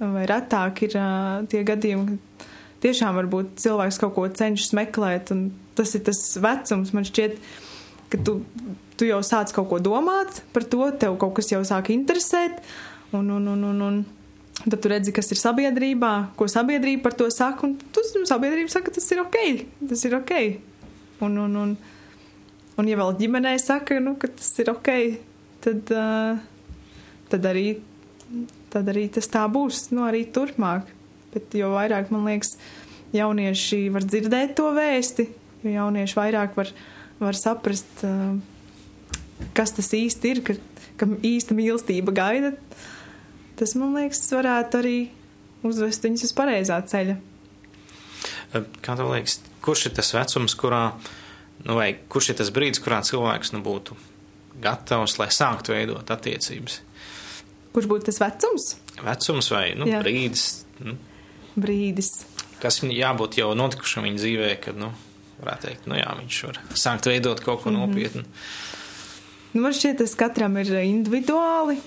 vai 0.00 0.24
retāk 0.28 0.84
ir 0.86 0.96
uh, 0.98 1.44
tie 1.50 1.62
gadījumi, 1.66 2.16
kad 2.16 2.48
tiešām 2.84 3.16
varbūt 3.16 3.54
cilvēks 3.62 4.00
kaut 4.02 4.14
ko 4.16 4.26
cenšas 4.28 4.74
meklēt, 4.76 5.32
un 5.34 5.46
tas 5.78 5.94
ir 5.96 6.04
tas 6.06 6.20
vecums, 6.40 6.92
man 6.96 7.06
šķiet, 7.08 7.38
ka 8.12 8.20
tu, 8.26 8.40
tu 8.98 9.08
jau 9.08 9.22
sāc 9.24 9.54
kaut 9.56 9.70
ko 9.70 9.80
domāt 9.82 10.42
par 10.54 10.66
to, 10.68 10.84
tev 11.00 11.16
kaut 11.20 11.36
kas 11.38 11.48
jau 11.54 11.62
sāk 11.66 11.92
interesēt, 11.94 12.60
un, 13.14 13.30
un, 13.38 13.48
un, 13.54 13.64
un, 13.70 13.80
un 13.88 14.68
tad 14.68 14.78
tu 14.82 14.92
redzi, 14.92 15.14
kas 15.16 15.32
ir 15.32 15.40
sabiedrībā, 15.40 16.12
ko 16.38 16.50
sabiedrība 16.50 17.08
par 17.08 17.16
to 17.18 17.30
saka, 17.32 17.66
un 17.66 17.78
tu, 17.94 18.04
sabiedrība 18.28 18.72
saka, 18.72 18.92
tas 18.94 19.10
ir 19.14 19.24
ok, 19.24 19.40
tas 19.88 20.06
ir 20.06 20.20
ok. 20.20 20.38
Un, 21.24 21.38
un, 21.40 21.58
un, 21.62 21.76
Un, 22.74 22.88
ja 22.90 22.98
vēl 22.98 23.12
ģimenē 23.20 23.54
saka, 23.62 24.00
nu, 24.02 24.16
ka 24.18 24.26
tas 24.34 24.48
ir 24.58 24.70
ok, 24.72 24.88
tad, 25.62 25.90
uh, 25.94 26.40
tad, 27.30 27.44
arī, 27.46 27.76
tad 28.74 28.90
arī 28.90 29.06
tas 29.12 29.30
tā 29.30 29.44
būs, 29.50 29.88
nu, 29.94 30.04
arī 30.08 30.24
turpmāk. 30.34 30.90
Bet 31.34 31.54
jo 31.58 31.72
vairāk, 31.74 32.10
man 32.14 32.26
liekas, 32.28 32.54
jaunieši 33.14 33.88
var 33.94 34.06
dzirdēt 34.06 34.54
to 34.58 34.68
vēsti, 34.74 35.26
jo 35.64 35.72
jaunieši 35.72 36.18
vairāk 36.18 36.54
var, 36.58 36.70
var 37.22 37.38
saprast, 37.38 38.04
kas 39.56 39.74
tas 39.74 39.90
īsti 39.96 40.32
ir, 40.34 40.42
ka, 40.46 40.56
ka 41.00 41.08
īsta 41.26 41.56
mīlestība 41.58 42.14
gaida, 42.14 42.54
tas, 43.58 43.74
man 43.78 43.94
liekas, 43.98 44.22
varētu 44.34 44.82
arī 44.82 44.96
uzvest 45.66 46.06
viņus 46.06 46.28
uz 46.28 46.34
pareizā 46.36 46.78
ceļa. 46.90 47.18
Kā 48.54 48.94
tev 48.94 49.10
liekas, 49.10 49.40
kurš 49.64 49.88
ir 49.88 49.94
tas 49.98 50.12
vecums, 50.14 50.54
kurā 50.58 50.84
nu, 51.64 51.74
vai 51.78 51.94
kurš 52.10 52.32
ir 52.32 52.40
tas 52.42 52.52
brīdis, 52.54 52.82
kurā 52.82 53.00
cilvēks 53.06 53.54
nu, 53.54 53.62
būtu 53.64 53.96
gatavs, 54.62 55.18
lai 55.18 55.30
sāktu 55.34 55.74
veidot 55.74 56.10
attiecības? 56.14 56.80
Kurš 57.74 57.88
būtu 57.90 58.06
tas 58.06 58.20
vecums? 58.22 58.68
Vecums 59.02 59.50
vai 59.50 59.64
nu, 59.78 59.88
Jā. 59.90 59.98
brīdis? 60.04 60.44
Nu, 60.84 60.94
brīdis. 61.58 62.12
Kas 62.62 62.78
viņam 62.80 62.94
jābūt 62.96 63.40
jau 63.40 63.50
notikušam 63.58 64.06
viņa 64.06 64.20
dzīvē, 64.20 64.50
kad, 64.62 64.78
nu, 64.78 64.92
varētu 65.40 65.68
teikt, 65.68 65.88
nu 65.90 65.98
jā, 65.98 66.12
viņš 66.20 66.38
var 66.46 66.60
sākt 66.78 67.10
veidot 67.10 67.42
kaut 67.42 67.64
ko 67.64 67.70
mm 67.72 67.76
-hmm. 67.76 67.90
nopietnu. 67.90 68.22
Nu, 69.54 69.62
man 69.62 69.72
šķiet, 69.72 69.98
tas 69.98 70.14
katram 70.14 70.56
ir 70.56 70.70
individuāli. 70.82 71.78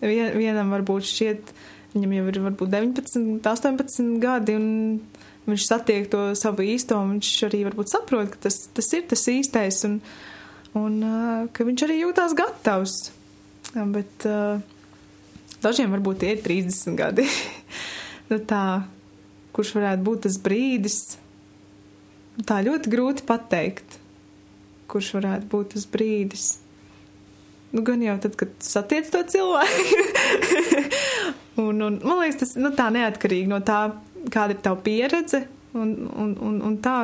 Vien, 0.00 0.38
vienam 0.38 0.72
varbūt 0.72 1.06
šķiet, 1.08 1.52
viņam 1.94 2.12
jau 2.12 2.26
ir 2.28 2.40
varbūt 2.48 2.68
19, 2.68 3.40
18 3.40 4.18
gadi, 4.20 4.56
un 4.56 5.00
viņš 5.46 5.66
satiek 5.68 6.10
to 6.10 6.34
savu 6.34 6.62
īsto, 6.62 6.96
un 6.96 7.16
viņš 7.16 7.30
arī 7.48 7.64
varbūt 7.64 7.92
saprot, 7.92 8.30
ka 8.30 8.36
tas, 8.48 8.68
tas 8.74 8.92
ir 8.92 9.02
tas 9.08 9.28
īstais, 9.28 9.84
un, 9.84 10.00
un 10.74 11.02
uh, 11.02 11.48
ka 11.52 11.64
viņš 11.64 11.86
arī 11.86 12.00
jūtās 12.00 12.34
gatavs. 12.34 13.12
Bet 13.74 14.26
uh, 14.26 14.60
dažiem 15.64 15.92
varbūt 15.94 16.22
tie 16.22 16.34
ir 16.34 16.42
30 16.44 16.98
gadi. 16.98 17.26
nu, 18.30 18.40
tā, 18.48 18.64
kurš 19.56 19.74
varētu 19.78 20.06
būt 20.06 20.26
tas 20.26 20.40
brīdis? 20.44 20.98
Tā 22.44 22.58
ļoti 22.66 22.90
grūti 22.90 23.26
pateikt, 23.28 23.98
kurš 24.90 25.14
varētu 25.18 25.50
būt 25.52 25.74
tas 25.76 25.88
brīdis. 25.90 26.46
Nu, 27.74 27.82
gan 27.86 28.02
jau 28.02 28.14
tad, 28.22 28.36
kad 28.38 28.50
satiec 28.62 29.08
to 29.10 29.20
cilvēku. 29.26 30.02
un, 31.64 31.80
un, 31.82 32.00
man 32.02 32.20
liekas, 32.20 32.40
tas 32.42 32.56
nu, 32.60 32.70
tā 32.74 32.86
neatkarīgi 32.94 33.50
no 33.50 33.58
tā, 33.66 33.80
kāda 34.30 34.54
ir 34.54 34.60
tava 34.62 34.78
pieredze 34.82 35.44
un, 35.74 35.94
un, 36.10 36.36
un, 36.38 36.60
un 36.70 36.76
tā. 36.82 36.98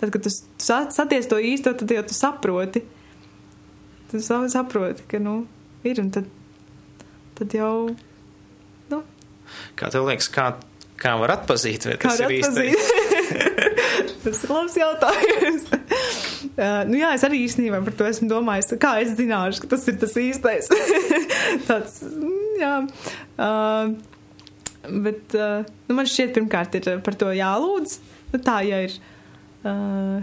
Tad, 0.00 0.10
kad 0.12 0.24
tu 0.24 0.32
saties 0.32 1.28
to 1.30 1.36
īsto, 1.40 1.72
tad 1.76 1.92
jau 1.92 2.04
tu 2.08 2.16
saproti. 2.16 2.82
Tu 4.10 4.20
saproti, 4.24 5.04
ka, 5.08 5.20
nu, 5.22 5.42
ir 5.86 6.00
un 6.02 6.10
tad, 6.14 6.28
tad 7.38 7.56
jau, 7.56 7.74
nu. 8.92 9.02
Kā 9.78 9.90
tev 9.92 10.08
liekas, 10.08 10.30
kā, 10.34 10.52
kā 11.00 11.16
var 11.20 11.36
atpazīt, 11.38 11.88
vai 11.88 11.98
tas 12.02 12.22
ir 12.24 12.36
īstais? 12.38 12.88
tas 14.24 14.40
ir 14.44 14.54
labs 14.54 14.78
jautājums. 14.78 15.68
uh, 16.62 16.80
nu 16.88 16.98
jā, 17.00 17.12
es 17.18 17.26
arī 17.26 17.44
īstenībā 17.44 17.82
par 17.84 17.98
to 17.98 18.08
esmu 18.08 18.30
domājis. 18.30 18.74
Kā 18.82 18.96
es 19.04 19.14
zināšu, 19.18 19.64
ka 19.64 19.74
tas 19.76 19.86
ir 19.90 20.00
tas 20.02 20.18
īstais? 20.20 20.72
Tāds, 21.68 22.02
mm, 22.08 22.50
jā. 22.62 22.74
Uh, 23.34 23.94
Bet 24.84 25.32
uh, 25.34 25.64
nu, 25.88 25.96
man 25.96 26.08
šķiet, 26.08 26.34
pirmkārt, 26.36 26.74
ir 26.76 27.00
par 27.04 27.16
to 27.16 27.30
jālūdz. 27.32 27.96
Nu, 28.34 28.40
tā 28.44 28.58
ja 28.66 28.82
ir. 28.84 28.96
Uh, 29.64 30.20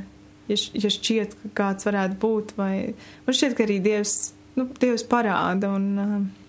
ja, 0.51 0.57
ja 0.77 0.91
šķiet, 0.93 1.33
ka 1.41 1.51
kāds 1.61 1.87
varētu 1.87 2.19
būt, 2.21 2.53
vai 2.59 2.93
man 3.25 3.37
šķiet, 3.37 3.55
ka 3.57 3.65
arī 3.65 3.79
Dievs, 3.81 4.15
nu, 4.59 4.67
Dievs 4.81 5.05
parāda. 5.09 5.71
Un, 5.73 5.87
uh, 5.97 6.40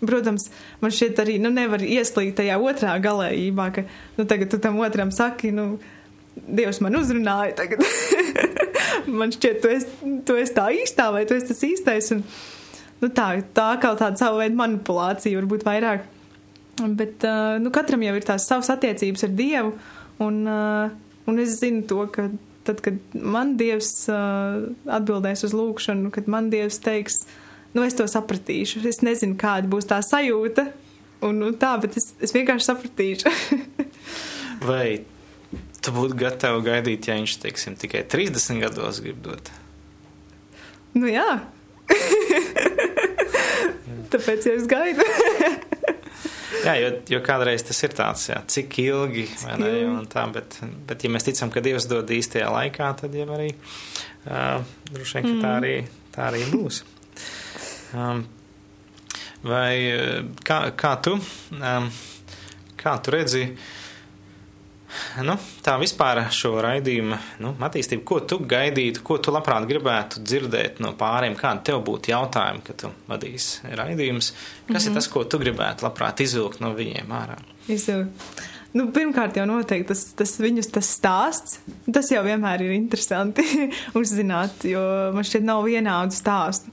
protams, 0.00 0.48
man 0.82 0.94
šķiet, 0.94 1.22
arī 1.24 1.38
nu, 1.42 1.52
nevar 1.54 1.82
ieslīgt 1.84 2.38
tajā 2.40 2.58
otrā 2.62 2.96
galējībā, 3.02 3.68
ka 3.74 3.86
nu, 4.18 4.26
tagad 4.28 4.52
tu 4.52 4.60
tam 4.62 4.80
otram 4.84 5.14
saki, 5.14 5.52
nu, 5.54 5.76
Dievs 6.38 6.78
man 6.78 6.94
uzrunāja 6.94 7.56
tagad. 7.58 7.82
man 9.20 9.32
šķiet, 9.34 9.56
tu 9.62 9.72
esi, 9.74 10.12
tu 10.26 10.36
esi 10.38 10.54
tā 10.54 10.68
īstā 10.70 11.08
vai 11.14 11.24
tu 11.26 11.34
esi 11.34 11.50
tas 11.50 11.64
īstais. 11.66 12.12
Un, 12.14 12.22
nu, 13.02 13.10
tā, 13.10 13.32
tā 13.56 13.72
kā 13.82 13.90
tāda 13.98 14.20
sava 14.20 14.44
veida 14.44 14.54
manipulācija 14.58 15.40
varbūt 15.40 15.66
vairāk. 15.66 16.06
Bet 16.78 17.26
uh, 17.26 17.56
nu, 17.58 17.72
katram 17.74 18.04
jau 18.06 18.14
ir 18.14 18.26
tās 18.26 18.46
savas 18.46 18.70
attiecības 18.70 19.26
ar 19.26 19.34
Dievu, 19.34 19.72
un, 20.22 20.38
uh, 20.46 21.26
un 21.26 21.42
es 21.42 21.58
zinu 21.58 21.82
to, 21.90 22.04
ka 22.14 22.28
tad, 22.68 22.82
kad 22.84 23.18
man 23.18 23.56
Dievs 23.58 23.90
uh, 24.12 24.68
atbildēs 24.98 25.42
uz 25.48 25.56
lūgšanu, 25.56 26.12
kad 26.14 26.30
man 26.30 26.52
Dievs 26.52 26.78
teiks, 26.84 27.24
nu 27.76 27.84
es 27.86 27.96
to 27.98 28.06
sapratīšu. 28.08 28.82
Es 28.88 29.02
nezinu, 29.04 29.36
kāda 29.40 29.70
būs 29.70 29.88
tā 29.90 30.00
sajūta, 30.04 30.68
un, 31.26 31.44
un 31.48 31.60
tā, 31.60 31.74
bet 31.82 31.98
es, 32.00 32.12
es 32.22 32.34
vienkārši 32.36 32.70
sapratīšu. 32.70 33.34
Vai 34.68 35.02
tu 35.84 35.94
būtu 35.94 36.18
gatava 36.18 36.60
gaidīt, 36.64 37.08
ja 37.08 37.18
viņš, 37.18 37.38
teiksim, 37.44 37.78
tikai 37.80 38.04
30 38.08 38.64
gados 38.64 39.02
grib 39.04 39.20
dot? 39.24 39.52
Nu 40.98 41.10
jā. 41.10 41.28
Tāpēc 44.12 44.48
jau 44.48 44.56
es 44.56 44.66
gaidu. 44.68 45.04
jā, 46.66 46.74
jo, 46.80 46.90
jo 47.12 47.20
kādreiz 47.24 47.64
tas 47.66 47.80
ir 47.84 47.94
tāds, 47.96 48.26
jā, 48.30 48.38
cik 48.50 48.78
ilgi, 48.82 49.26
vai 49.44 49.56
ne, 49.62 49.72
un 49.92 50.08
tā, 50.10 50.24
bet, 50.32 50.58
bet 50.88 51.04
ja 51.04 51.12
mēs 51.12 51.28
ticam, 51.28 51.52
ka 51.54 51.62
Dievs 51.64 51.88
dod 51.90 52.10
īstajā 52.12 52.48
laikā, 52.52 52.90
tad 53.02 53.16
jau 53.16 53.28
arī 53.36 53.50
uh, 53.54 54.64
droši 54.90 55.20
vien, 55.20 55.28
ka 55.28 55.34
tā 55.44 55.54
arī, 55.60 55.74
tā 56.14 56.30
arī 56.32 56.44
būs. 56.52 56.82
Um, 57.96 58.24
vai 59.46 59.72
kā, 60.44 60.62
kā 60.76 60.94
tu, 61.04 61.14
um, 61.56 61.90
kā 62.78 62.96
tu 63.04 63.14
redzi, 63.14 63.44
nu, 65.24 65.36
tā 65.64 65.76
vispār 65.80 66.20
šo 66.34 66.54
raidījumu 66.64 67.18
nu, 67.44 67.54
attīstību, 67.68 68.04
ko 68.08 68.20
tu 68.28 68.40
gaidītu, 68.48 69.04
ko 69.06 69.18
tu 69.22 69.32
labprāt 69.34 69.68
gribētu 69.68 70.22
dzirdēt 70.24 70.82
no 70.84 70.94
pāriem, 70.98 71.36
kādi 71.38 71.68
tev 71.70 71.82
būtu 71.86 72.12
jautājumi, 72.12 72.64
kad 72.66 72.82
tu 72.84 72.92
vadīsi 73.08 73.72
raidījumus, 73.78 74.30
kas 74.32 74.68
mm 74.68 74.76
-hmm. 74.76 74.90
ir 74.90 75.00
tas, 75.00 75.08
ko 75.08 75.24
tu 75.24 75.40
gribētu 75.40 75.86
labprāt 75.86 76.20
izvilkt 76.24 76.60
no 76.60 76.74
viņiem 76.74 77.12
ārā? 77.22 77.38
Izvilkt. 77.68 78.46
Nu, 78.76 78.90
pirmkārt, 78.92 79.36
jau 79.36 79.46
noteikti 79.48 79.88
tas, 79.88 80.02
tas 80.16 80.34
viņus 80.40 80.68
tas 80.72 80.88
stāsts. 80.98 81.60
Tas 81.92 82.10
jau 82.12 82.20
vienmēr 82.24 82.66
ir 82.66 82.74
interesanti 82.76 83.42
uzzināt, 84.00 84.64
jo 84.68 84.82
man 85.14 85.24
šķiet 85.24 85.46
nav 85.46 85.64
vienādu 85.64 86.16
stāstu. 86.16 86.70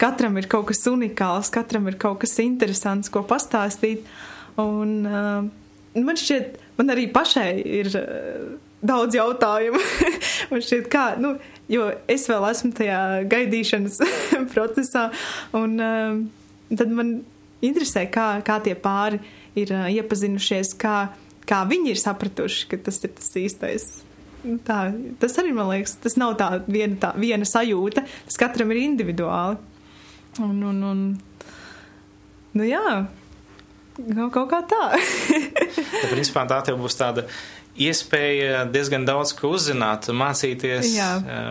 Katram 0.00 0.38
ir 0.40 0.48
kaut 0.50 0.66
kas 0.72 0.82
unikāls, 0.90 1.52
katram 1.54 1.86
ir 1.90 1.98
kaut 2.00 2.20
kas 2.24 2.34
interesants, 2.42 3.10
ko 3.12 3.22
pastāstīt. 3.26 4.06
Un, 4.60 4.94
uh, 5.06 6.00
man 6.02 6.18
šķiet, 6.18 6.56
man 6.78 6.94
arī 6.94 7.06
pašai 7.14 7.50
ir 7.62 7.90
uh, 7.98 8.54
daudz 8.84 9.14
jautājumu. 9.18 9.82
man 10.50 10.64
šķiet, 10.64 10.88
kā, 10.92 11.04
nu, 11.22 11.36
jo 11.70 11.88
es 12.10 12.26
vēl 12.30 12.48
esmu 12.50 12.72
tajā 12.78 13.02
gaidīšanas 13.30 14.00
procesā, 14.54 15.08
un 15.56 15.78
uh, 15.78 16.18
tad 16.74 16.94
man 16.94 17.20
interesē, 17.64 18.08
kā, 18.12 18.28
kā 18.46 18.58
tie 18.64 18.74
pāri 18.74 19.20
ir 19.58 19.70
iepazinušies, 19.70 20.74
kā, 20.80 20.96
kā 21.48 21.62
viņi 21.70 21.94
ir 21.94 22.00
sapratuši, 22.02 22.66
ka 22.70 22.80
tas 22.88 22.98
ir 23.06 23.14
tas 23.14 23.30
īstais. 23.38 23.86
Tā, 24.66 24.78
tas 25.22 25.38
arī 25.40 25.54
man 25.56 25.70
liekas, 25.70 25.94
tas 26.02 26.18
nav 26.20 26.34
tā 26.40 26.50
viena, 26.66 26.98
tā 27.00 27.14
viena 27.16 27.46
sajūta, 27.48 28.04
tas 28.26 28.40
katram 28.40 28.74
ir 28.74 28.82
individuāli. 28.82 29.56
Un, 30.42 30.56
un, 30.66 30.80
un, 30.82 31.04
nu 32.58 32.66
jā, 32.66 33.04
Kaut, 33.94 34.48
kā 34.50 34.58
tā. 34.66 34.96
ja, 36.00 36.08
principā 36.10 36.42
tā 36.50 36.58
tev 36.66 36.80
būs 36.82 36.96
tāda 36.98 37.28
iespēja 37.78 38.64
diezgan 38.66 39.06
daudz 39.06 39.30
ko 39.38 39.52
uzzināt, 39.54 40.08
mācīties 40.10 40.96
jā. 40.96 41.10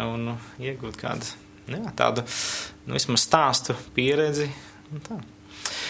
un 0.09 0.25
nu, 0.27 0.35
iegūt 0.59 0.99
kādu 0.99 1.29
jā, 1.71 1.93
tādu, 1.95 2.25
nu, 2.83 2.97
vismaz 2.97 3.23
stāstu 3.23 3.75
pieredzi. 3.95 4.49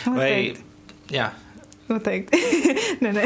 Vai, 0.06 0.54
jā. 1.10 1.32
Noteikti. 1.90 2.40
nē, 3.04 3.12
nē. 3.12 3.26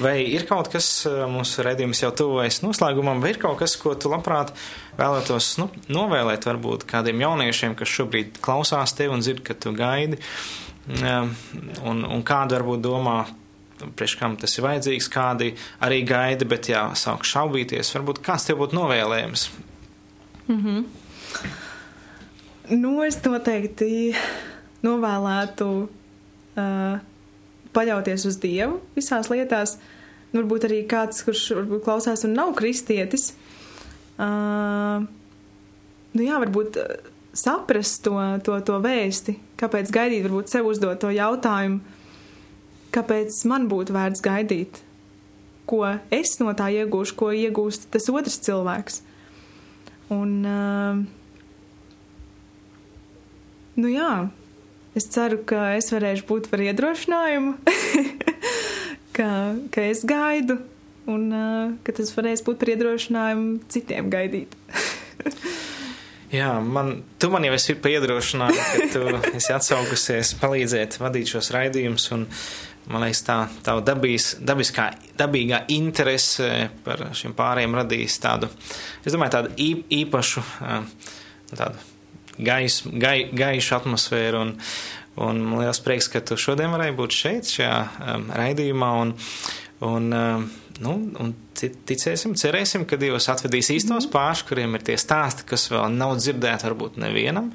vai 0.00 0.16
ir 0.24 0.46
kaut 0.48 0.70
kas, 0.72 0.88
mūsu 1.28 1.64
redzījums 1.66 2.00
jau 2.00 2.12
tuvojas 2.16 2.62
noslēgumam, 2.64 3.20
vai 3.20 3.34
ir 3.34 3.40
kaut 3.42 3.58
kas, 3.60 3.76
ko 3.80 3.92
tu 4.00 4.08
labprāt 4.12 4.54
vēlētos 4.96 5.50
nu, 5.60 5.68
novēlēt 5.92 6.48
varbūt 6.48 6.86
kādiem 6.88 7.20
jauniešiem, 7.26 7.74
kas 7.76 7.92
šobrīd 7.92 8.40
klausās 8.44 8.96
tevi 8.96 9.12
un 9.12 9.24
dzird, 9.24 9.42
ka 9.44 9.56
tu 9.60 9.74
gaidi? 9.76 10.20
Uh, 10.86 11.28
un, 11.84 12.04
un 12.06 12.22
kādu 12.24 12.56
varbūt 12.56 12.84
domā, 12.84 13.16
priekš 13.98 14.14
kam 14.20 14.36
tas 14.40 14.54
ir 14.56 14.64
vajadzīgs, 14.64 15.08
kādi 15.12 15.50
arī 15.84 16.00
gaida, 16.06 16.46
bet 16.48 16.70
jā, 16.70 16.86
sāk 16.96 17.26
šaubīties, 17.28 17.90
varbūt 17.96 18.22
kāds 18.24 18.46
tev 18.48 18.62
būtu 18.62 18.78
novēlējums? 18.78 19.50
Mm 20.46 20.62
-hmm. 20.62 20.84
Nu, 22.76 23.02
es 23.04 23.20
noteikti 23.22 24.14
novēlētu 24.82 25.66
uh, 25.82 26.98
paļauties 27.76 28.26
uz 28.30 28.40
Dievu 28.42 28.80
visās 28.96 29.30
lietās. 29.32 29.76
Nu, 30.32 30.40
varbūt 30.40 30.66
arī 30.68 30.80
kāds, 30.90 31.22
kurš 31.26 31.50
varbūt 31.60 31.84
klausās 31.86 32.24
un 32.26 32.34
nav 32.36 32.54
kristietis. 32.58 33.30
Uh, 34.16 35.04
nu 36.16 36.24
jā, 36.24 36.40
varbūt 36.42 36.80
saprast 37.36 38.02
to, 38.04 38.16
to, 38.44 38.56
to 38.64 38.78
vēsti, 38.82 39.36
kāpēc 39.60 39.92
gaidīt, 39.92 40.24
varbūt 40.24 40.52
sev 40.52 40.68
uzdot 40.70 41.00
to 41.02 41.12
jautājumu, 41.12 41.82
kāpēc 42.96 43.36
man 43.50 43.68
būtu 43.68 43.94
vērts 43.96 44.24
gaidīt, 44.24 44.80
ko 45.68 45.82
es 46.14 46.38
no 46.40 46.54
tā 46.56 46.70
iegūšu, 46.72 47.16
ko 47.18 47.30
iegūst 47.36 47.90
tas 47.92 48.08
otrs 48.12 48.40
cilvēks. 48.46 49.02
Un, 50.16 50.32
uh, 50.46 51.02
nu 53.76 53.92
jā, 53.92 54.10
es 54.96 55.08
ceru, 55.12 55.42
ka 55.48 55.74
es 55.76 55.90
varēšu 55.92 56.24
būt 56.28 56.48
par 56.52 56.62
iedrošinājumu, 56.64 57.52
ka, 59.16 59.28
ka 59.74 59.84
es 59.84 60.02
gaidu, 60.08 60.58
un 61.10 61.28
uh, 61.30 61.74
ka 61.84 61.94
tas 61.96 62.12
varēs 62.16 62.44
būt 62.46 62.62
par 62.62 62.72
iedrošinājumu 62.74 63.66
citiem 63.72 64.10
gaidīt. 64.12 64.56
Jā, 66.36 66.56
man, 66.60 67.04
tu 67.22 67.30
man 67.30 67.44
jau 67.46 67.54
esi 67.54 67.76
piedrošinājusi, 67.78 68.64
ka 68.80 68.86
tu 68.96 69.36
esi 69.38 69.52
atsaukusies 69.54 70.32
palīdzēt 70.40 70.98
vadīt 70.98 71.30
šos 71.30 71.52
raidījumus, 71.54 72.08
man 72.90 73.04
liekas, 73.04 73.22
tā 73.28 73.36
tava 73.66 73.84
dabīs, 73.86 74.32
dabiskā, 74.42 74.88
dabīgā 75.20 75.62
interese 75.76 76.70
par 76.84 77.04
šiem 77.16 77.36
pārējiem 77.38 77.78
radīs 77.78 78.18
tādu, 78.22 78.50
es 79.06 79.14
domāju, 79.14 79.36
tādu 79.36 79.70
īpašu, 80.00 80.42
tādu 81.54 81.86
gais, 82.38 82.82
gai, 82.86 83.16
gaišu 83.36 83.78
atmosfēru, 83.80 84.44
un, 84.44 84.54
un 85.26 85.42
man 85.44 85.64
liels 85.64 85.82
prieks, 85.84 86.10
ka 86.12 86.22
tu 86.24 86.38
šodien 86.40 86.72
varēji 86.74 86.96
būt 86.98 87.18
šeit, 87.18 87.50
šajā 87.56 87.80
um, 88.14 88.30
raidījumā, 88.36 88.92
un, 89.02 89.14
un 89.86 90.08
um, 90.20 90.48
nu, 90.84 90.96
un 91.22 91.34
ticēsim, 91.56 92.34
cerēsim, 92.38 92.86
ka 92.88 92.98
Dievs 93.00 93.30
atvedīs 93.32 93.70
īstos 93.74 94.08
pārš, 94.12 94.44
kuriem 94.48 94.76
ir 94.76 94.84
tie 94.86 94.98
stāsti, 95.00 95.46
kas 95.48 95.68
vēl 95.72 95.94
nav 95.96 96.16
dzirdēti 96.20 96.68
varbūt 96.68 96.98
nevienam. 97.02 97.52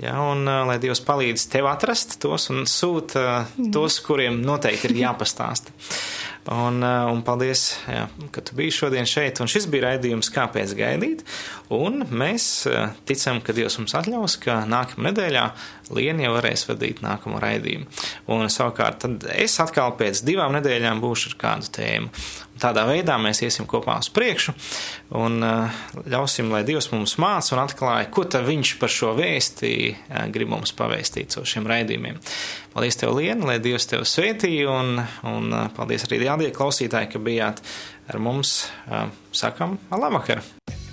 Ja, 0.00 0.16
un 0.24 0.46
uh, 0.48 0.62
lai 0.64 0.78
Dievs 0.80 1.02
palīdz 1.04 1.44
tev 1.52 1.68
atrast 1.68 2.16
tos 2.22 2.48
un 2.52 2.64
sūta 2.68 3.22
uh, 3.44 3.66
tos, 3.74 3.98
kuriem 4.04 4.40
noteikti 4.44 4.88
ir 4.88 5.00
jāpastāsta. 5.04 5.74
Un, 6.50 6.80
uh, 6.82 7.06
un 7.06 7.20
paldies, 7.22 7.68
jā, 7.86 8.08
ka 8.34 8.42
tu 8.42 8.56
biji 8.58 8.74
šodien 8.74 9.06
šeit. 9.06 9.38
Un 9.38 9.50
šis 9.50 9.68
bija 9.70 9.92
raidījums, 9.92 10.30
kāpēc 10.34 10.72
gaidīt. 10.74 11.22
Un 11.70 12.02
mēs 12.10 12.46
uh, 12.66 12.96
ticam, 13.06 13.38
ka 13.44 13.54
Dievs 13.54 13.78
mums 13.78 13.94
atļaus, 14.00 14.40
ka 14.42 14.64
nākamā 14.66 15.12
nedēļā 15.12 15.46
Liena 15.92 16.24
jau 16.24 16.32
varēs 16.36 16.64
vadīt 16.68 17.02
nākamo 17.04 17.38
raidījumu. 17.42 17.86
Un 18.32 18.48
savukārt 18.50 19.04
es 19.36 19.58
atkal 19.62 19.94
pēc 19.98 20.22
divām 20.26 20.54
nedēļām 20.56 21.02
būšu 21.02 21.32
ar 21.32 21.38
kādu 21.42 21.70
tēmu. 21.76 22.10
Tādā 22.62 22.84
veidā 22.86 23.16
mēs 23.18 23.42
iesim 23.42 23.66
kopā 23.66 23.96
uz 23.98 24.08
priekšu 24.14 24.54
un 25.18 25.42
uh, 25.42 25.80
ļausim, 26.06 26.52
lai 26.54 26.62
Dievs 26.66 26.92
mums 26.92 27.16
māca 27.22 27.56
un 27.56 27.62
atklāja, 27.64 28.10
ko 28.14 28.22
tad 28.30 28.46
viņš 28.46 28.76
par 28.78 28.92
šo 28.92 29.12
vēstī 29.18 29.74
uh, 29.90 30.26
grib 30.32 30.52
mums 30.52 30.74
pavēstīt 30.78 31.34
caur 31.34 31.48
šiem 31.48 31.66
raidījumiem. 31.70 32.20
Paldies 32.72 33.00
tev, 33.00 33.16
Liena, 33.18 33.48
lai 33.50 33.58
Dievs 33.62 33.88
tev 33.90 34.06
svētīja 34.08 34.70
un, 34.70 35.02
un 35.28 35.50
uh, 35.50 35.66
paldies 35.74 36.06
arī 36.06 36.22
jādie 36.22 36.52
klausītāji, 36.54 37.10
ka 37.16 37.22
bijāt 37.22 37.64
ar 38.12 38.22
mums. 38.22 38.62
Sakam, 39.32 39.78
labvakar! 39.90 40.42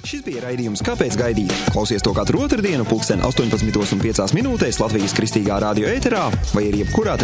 Šis 0.07 0.21
bija 0.23 0.41
raidījums 0.45 0.81
Kāpēc 0.85 1.15
gaidīt? 1.19 1.51
Klausies 1.73 2.03
to 2.05 2.13
katru 2.15 2.39
otrdienu, 2.45 2.85
pulksten 2.87 3.19
18,5 3.25 4.33
minūtēs 4.37 4.79
Latvijas 4.79 5.13
kristīgā 5.17 5.59
radio 5.61 5.89
ēterā 5.91 6.23
vai 6.53 6.63
arī 6.69 6.85
jebkurā 6.85 7.17